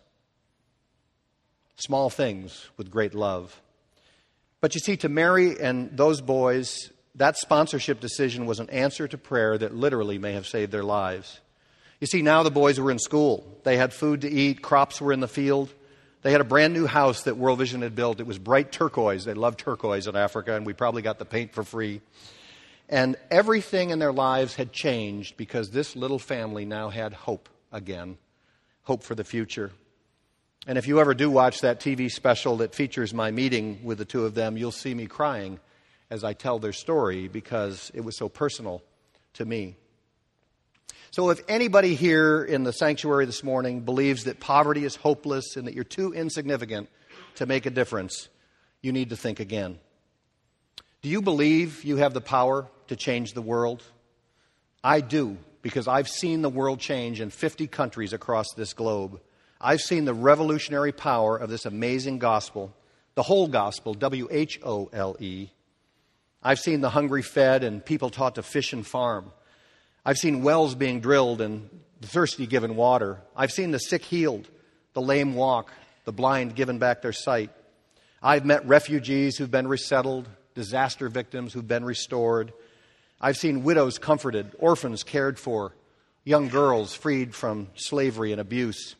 Small 1.75 2.09
things 2.09 2.69
with 2.77 2.89
great 2.89 3.13
love. 3.13 3.61
But 4.61 4.75
you 4.75 4.79
see, 4.79 4.95
to 4.97 5.09
Mary 5.09 5.59
and 5.59 5.97
those 5.97 6.21
boys, 6.21 6.91
that 7.15 7.37
sponsorship 7.37 7.99
decision 7.99 8.45
was 8.45 8.59
an 8.59 8.69
answer 8.69 9.07
to 9.07 9.17
prayer 9.17 9.57
that 9.57 9.75
literally 9.75 10.17
may 10.17 10.33
have 10.33 10.47
saved 10.47 10.71
their 10.71 10.83
lives. 10.83 11.41
You 12.03 12.07
see, 12.07 12.21
now 12.21 12.43
the 12.43 12.51
boys 12.51 12.81
were 12.81 12.91
in 12.91 12.99
school. 12.99 13.47
They 13.63 13.77
had 13.77 13.93
food 13.93 14.23
to 14.23 14.29
eat, 14.29 14.61
crops 14.61 14.99
were 14.99 15.13
in 15.13 15.21
the 15.21 15.27
field. 15.29 15.73
They 16.21 16.33
had 16.33 16.41
a 16.41 16.43
brand 16.43 16.73
new 16.73 16.85
house 16.85 17.23
that 17.23 17.37
World 17.37 17.59
Vision 17.59 17.81
had 17.81 17.95
built. 17.95 18.19
It 18.19 18.27
was 18.27 18.37
bright 18.37 18.73
turquoise. 18.73 19.23
They 19.23 19.33
love 19.33 19.55
turquoise 19.55 20.05
in 20.05 20.17
Africa, 20.17 20.53
and 20.53 20.65
we 20.65 20.73
probably 20.73 21.01
got 21.01 21.17
the 21.17 21.23
paint 21.23 21.53
for 21.53 21.63
free. 21.63 22.01
And 22.89 23.15
everything 23.31 23.91
in 23.91 23.99
their 23.99 24.11
lives 24.11 24.55
had 24.55 24.73
changed 24.73 25.37
because 25.37 25.69
this 25.69 25.95
little 25.95 26.19
family 26.19 26.65
now 26.65 26.89
had 26.89 27.13
hope 27.13 27.47
again 27.71 28.17
hope 28.81 29.01
for 29.01 29.15
the 29.15 29.23
future. 29.23 29.71
And 30.67 30.77
if 30.77 30.89
you 30.89 30.99
ever 30.99 31.13
do 31.13 31.31
watch 31.31 31.61
that 31.61 31.79
TV 31.79 32.11
special 32.11 32.57
that 32.57 32.75
features 32.75 33.13
my 33.13 33.31
meeting 33.31 33.79
with 33.81 33.97
the 33.97 34.03
two 34.03 34.25
of 34.25 34.35
them, 34.35 34.57
you'll 34.57 34.73
see 34.73 34.93
me 34.93 35.05
crying 35.05 35.57
as 36.09 36.25
I 36.25 36.33
tell 36.33 36.59
their 36.59 36.73
story 36.73 37.29
because 37.29 37.93
it 37.93 38.01
was 38.01 38.17
so 38.17 38.27
personal 38.27 38.83
to 39.35 39.45
me. 39.45 39.77
So, 41.13 41.29
if 41.29 41.41
anybody 41.47 41.93
here 41.93 42.43
in 42.43 42.63
the 42.63 42.73
sanctuary 42.73 43.27
this 43.27 43.43
morning 43.43 43.81
believes 43.81 44.23
that 44.23 44.39
poverty 44.39 44.83
is 44.83 44.95
hopeless 44.95 45.55
and 45.55 45.67
that 45.67 45.75
you're 45.75 45.83
too 45.83 46.11
insignificant 46.11 46.89
to 47.35 47.45
make 47.45 47.67
a 47.67 47.69
difference, 47.69 48.29
you 48.81 48.91
need 48.91 49.11
to 49.11 49.15
think 49.15 49.39
again. 49.39 49.77
Do 51.03 51.09
you 51.09 51.21
believe 51.21 51.83
you 51.83 51.97
have 51.97 52.15
the 52.15 52.19
power 52.19 52.67
to 52.87 52.95
change 52.95 53.33
the 53.33 53.43
world? 53.43 53.83
I 54.83 55.01
do, 55.01 55.37
because 55.61 55.87
I've 55.87 56.09
seen 56.09 56.41
the 56.41 56.49
world 56.49 56.79
change 56.79 57.21
in 57.21 57.29
50 57.29 57.67
countries 57.67 58.11
across 58.11 58.47
this 58.55 58.73
globe. 58.73 59.21
I've 59.61 59.81
seen 59.81 60.05
the 60.05 60.15
revolutionary 60.15 60.93
power 60.93 61.37
of 61.37 61.51
this 61.51 61.67
amazing 61.67 62.17
gospel, 62.17 62.73
the 63.13 63.21
whole 63.21 63.47
gospel, 63.47 63.93
W 63.93 64.29
H 64.31 64.59
O 64.65 64.89
L 64.91 65.15
E. 65.19 65.49
I've 66.41 66.57
seen 66.57 66.81
the 66.81 66.89
hungry 66.89 67.21
fed 67.21 67.63
and 67.63 67.85
people 67.85 68.09
taught 68.09 68.33
to 68.33 68.41
fish 68.41 68.73
and 68.73 68.85
farm. 68.85 69.31
I've 70.05 70.17
seen 70.17 70.43
wells 70.43 70.75
being 70.75 70.99
drilled 70.99 71.39
and 71.39 71.69
the 72.01 72.07
thirsty 72.07 72.45
given 72.45 72.75
water. 72.75 73.21
I've 73.35 73.51
seen 73.51 73.71
the 73.71 73.79
sick 73.79 74.03
healed, 74.03 74.49
the 74.93 75.01
lame 75.01 75.33
walk, 75.33 75.71
the 76.03 76.11
blind 76.11 76.55
given 76.55 76.77
back 76.77 77.01
their 77.01 77.13
sight. 77.13 77.51
I've 78.21 78.45
met 78.45 78.67
refugees 78.67 79.37
who've 79.37 79.49
been 79.49 79.67
resettled, 79.67 80.27
disaster 80.55 81.07
victims 81.07 81.53
who've 81.53 81.67
been 81.67 81.85
restored. 81.85 82.51
I've 83.21 83.37
seen 83.37 83.63
widows 83.63 83.97
comforted, 83.97 84.53
orphans 84.59 85.03
cared 85.03 85.39
for, 85.39 85.73
young 86.25 86.49
girls 86.49 86.93
freed 86.93 87.33
from 87.33 87.69
slavery 87.75 88.33
and 88.33 88.41
abuse. 88.41 88.95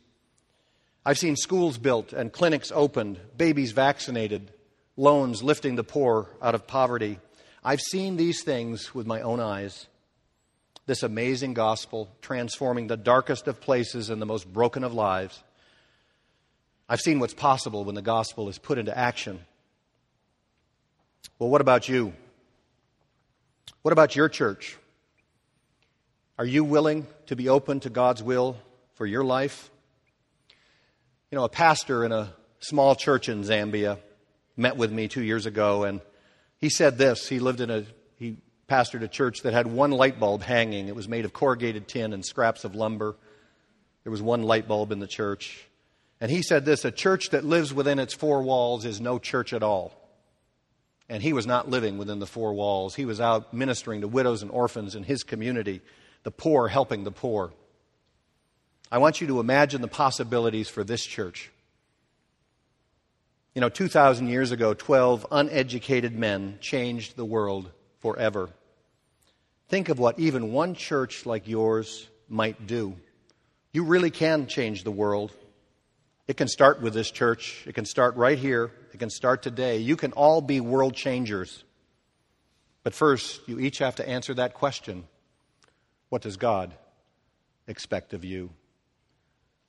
I've 1.04 1.18
seen 1.18 1.36
schools 1.36 1.76
built 1.76 2.14
and 2.14 2.32
clinics 2.32 2.72
opened, 2.74 3.20
babies 3.36 3.72
vaccinated, 3.72 4.50
loans 4.96 5.42
lifting 5.42 5.76
the 5.76 5.84
poor 5.84 6.30
out 6.40 6.54
of 6.54 6.66
poverty. 6.66 7.18
I've 7.62 7.82
seen 7.82 8.16
these 8.16 8.42
things 8.42 8.94
with 8.94 9.06
my 9.06 9.20
own 9.20 9.40
eyes. 9.40 9.86
This 10.86 11.02
amazing 11.02 11.54
gospel 11.54 12.10
transforming 12.20 12.88
the 12.88 12.96
darkest 12.96 13.48
of 13.48 13.60
places 13.60 14.10
and 14.10 14.20
the 14.20 14.26
most 14.26 14.52
broken 14.52 14.84
of 14.84 14.92
lives. 14.92 15.42
I've 16.88 17.00
seen 17.00 17.20
what's 17.20 17.34
possible 17.34 17.84
when 17.84 17.94
the 17.94 18.02
gospel 18.02 18.48
is 18.48 18.58
put 18.58 18.76
into 18.76 18.96
action. 18.96 19.40
Well, 21.38 21.48
what 21.48 21.62
about 21.62 21.88
you? 21.88 22.12
What 23.82 23.92
about 23.92 24.14
your 24.14 24.28
church? 24.28 24.76
Are 26.38 26.44
you 26.44 26.64
willing 26.64 27.06
to 27.26 27.36
be 27.36 27.48
open 27.48 27.80
to 27.80 27.90
God's 27.90 28.22
will 28.22 28.56
for 28.94 29.06
your 29.06 29.24
life? 29.24 29.70
You 31.30 31.38
know, 31.38 31.44
a 31.44 31.48
pastor 31.48 32.04
in 32.04 32.12
a 32.12 32.32
small 32.60 32.94
church 32.94 33.28
in 33.28 33.42
Zambia 33.42 33.98
met 34.56 34.76
with 34.76 34.92
me 34.92 35.08
two 35.08 35.22
years 35.22 35.46
ago, 35.46 35.84
and 35.84 36.00
he 36.58 36.68
said 36.70 36.98
this. 36.98 37.28
He 37.28 37.38
lived 37.40 37.60
in 37.60 37.70
a, 37.70 37.84
pastored 38.68 39.02
a 39.02 39.08
church 39.08 39.42
that 39.42 39.52
had 39.52 39.66
one 39.66 39.90
light 39.90 40.18
bulb 40.18 40.42
hanging. 40.42 40.88
It 40.88 40.96
was 40.96 41.08
made 41.08 41.24
of 41.24 41.32
corrugated 41.32 41.88
tin 41.88 42.12
and 42.12 42.24
scraps 42.24 42.64
of 42.64 42.74
lumber. 42.74 43.16
There 44.02 44.10
was 44.10 44.22
one 44.22 44.42
light 44.42 44.68
bulb 44.68 44.92
in 44.92 44.98
the 44.98 45.06
church. 45.06 45.66
And 46.20 46.30
he 46.30 46.42
said 46.42 46.64
this 46.64 46.84
a 46.84 46.90
church 46.90 47.30
that 47.30 47.44
lives 47.44 47.74
within 47.74 47.98
its 47.98 48.14
four 48.14 48.42
walls 48.42 48.84
is 48.84 49.00
no 49.00 49.18
church 49.18 49.52
at 49.52 49.62
all. 49.62 49.92
And 51.08 51.22
he 51.22 51.32
was 51.32 51.46
not 51.46 51.68
living 51.68 51.98
within 51.98 52.18
the 52.18 52.26
four 52.26 52.54
walls. 52.54 52.94
He 52.94 53.04
was 53.04 53.20
out 53.20 53.52
ministering 53.52 54.00
to 54.00 54.08
widows 54.08 54.42
and 54.42 54.50
orphans 54.50 54.94
in 54.94 55.02
his 55.02 55.22
community, 55.22 55.82
the 56.22 56.30
poor 56.30 56.68
helping 56.68 57.04
the 57.04 57.12
poor. 57.12 57.52
I 58.90 58.98
want 58.98 59.20
you 59.20 59.26
to 59.26 59.40
imagine 59.40 59.82
the 59.82 59.88
possibilities 59.88 60.68
for 60.68 60.84
this 60.84 61.04
church. 61.04 61.50
You 63.54 63.60
know, 63.60 63.68
2,000 63.68 64.28
years 64.28 64.50
ago, 64.50 64.72
12 64.72 65.26
uneducated 65.30 66.16
men 66.16 66.58
changed 66.60 67.16
the 67.16 67.24
world 67.24 67.70
forever. 68.04 68.50
Think 69.68 69.88
of 69.88 69.98
what 69.98 70.18
even 70.18 70.52
one 70.52 70.74
church 70.74 71.24
like 71.24 71.48
yours 71.48 72.06
might 72.28 72.66
do. 72.66 72.96
You 73.72 73.84
really 73.84 74.10
can 74.10 74.46
change 74.46 74.84
the 74.84 74.90
world. 74.90 75.32
It 76.28 76.36
can 76.36 76.46
start 76.46 76.82
with 76.82 76.92
this 76.92 77.10
church. 77.10 77.64
It 77.66 77.74
can 77.74 77.86
start 77.86 78.16
right 78.16 78.36
here. 78.36 78.70
It 78.92 78.98
can 78.98 79.08
start 79.08 79.42
today. 79.42 79.78
You 79.78 79.96
can 79.96 80.12
all 80.12 80.42
be 80.42 80.60
world 80.60 80.94
changers. 80.94 81.64
But 82.82 82.92
first, 82.92 83.40
you 83.48 83.58
each 83.58 83.78
have 83.78 83.96
to 83.96 84.06
answer 84.06 84.34
that 84.34 84.52
question 84.52 85.04
What 86.10 86.20
does 86.20 86.36
God 86.36 86.74
expect 87.66 88.12
of 88.12 88.22
you? 88.22 88.50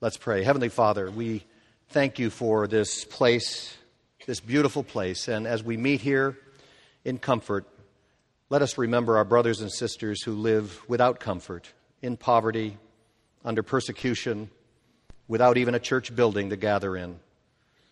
Let's 0.02 0.18
pray. 0.18 0.44
Heavenly 0.44 0.68
Father, 0.68 1.10
we 1.10 1.42
thank 1.88 2.18
you 2.18 2.28
for 2.28 2.66
this 2.66 3.02
place, 3.02 3.74
this 4.26 4.40
beautiful 4.40 4.82
place. 4.82 5.26
And 5.26 5.46
as 5.46 5.64
we 5.64 5.78
meet 5.78 6.02
here 6.02 6.36
in 7.02 7.16
comfort, 7.16 7.64
let 8.48 8.62
us 8.62 8.78
remember 8.78 9.16
our 9.16 9.24
brothers 9.24 9.60
and 9.60 9.72
sisters 9.72 10.22
who 10.22 10.32
live 10.32 10.82
without 10.88 11.18
comfort, 11.18 11.72
in 12.00 12.16
poverty, 12.16 12.76
under 13.44 13.62
persecution, 13.62 14.50
without 15.26 15.56
even 15.56 15.74
a 15.74 15.80
church 15.80 16.14
building 16.14 16.50
to 16.50 16.56
gather 16.56 16.96
in, 16.96 17.18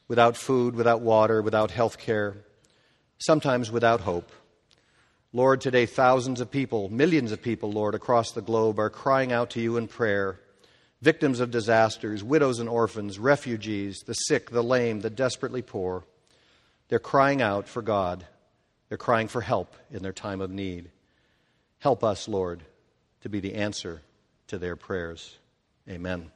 without 0.06 0.36
food, 0.36 0.76
without 0.76 1.00
water, 1.00 1.42
without 1.42 1.70
health 1.70 1.98
care, 1.98 2.36
sometimes 3.18 3.70
without 3.70 4.02
hope. 4.02 4.30
Lord, 5.32 5.60
today 5.60 5.86
thousands 5.86 6.40
of 6.40 6.50
people, 6.50 6.88
millions 6.88 7.32
of 7.32 7.42
people, 7.42 7.72
Lord, 7.72 7.96
across 7.96 8.30
the 8.30 8.42
globe 8.42 8.78
are 8.78 8.90
crying 8.90 9.32
out 9.32 9.50
to 9.50 9.60
you 9.60 9.76
in 9.76 9.88
prayer 9.88 10.38
victims 11.04 11.38
of 11.38 11.50
disasters, 11.50 12.24
widows 12.24 12.60
and 12.60 12.68
orphans, 12.68 13.18
refugees, 13.18 14.00
the 14.06 14.14
sick, 14.14 14.48
the 14.48 14.62
lame, 14.64 15.00
the 15.00 15.10
desperately 15.10 15.60
poor. 15.60 16.02
They're 16.88 16.98
crying 16.98 17.42
out 17.42 17.68
for 17.68 17.82
God. 17.82 18.24
They're 18.88 18.98
crying 18.98 19.28
for 19.28 19.40
help 19.40 19.74
in 19.90 20.02
their 20.02 20.12
time 20.12 20.40
of 20.40 20.50
need. 20.50 20.90
Help 21.78 22.04
us, 22.04 22.28
Lord, 22.28 22.62
to 23.22 23.28
be 23.28 23.40
the 23.40 23.54
answer 23.54 24.02
to 24.48 24.58
their 24.58 24.76
prayers. 24.76 25.38
Amen. 25.88 26.30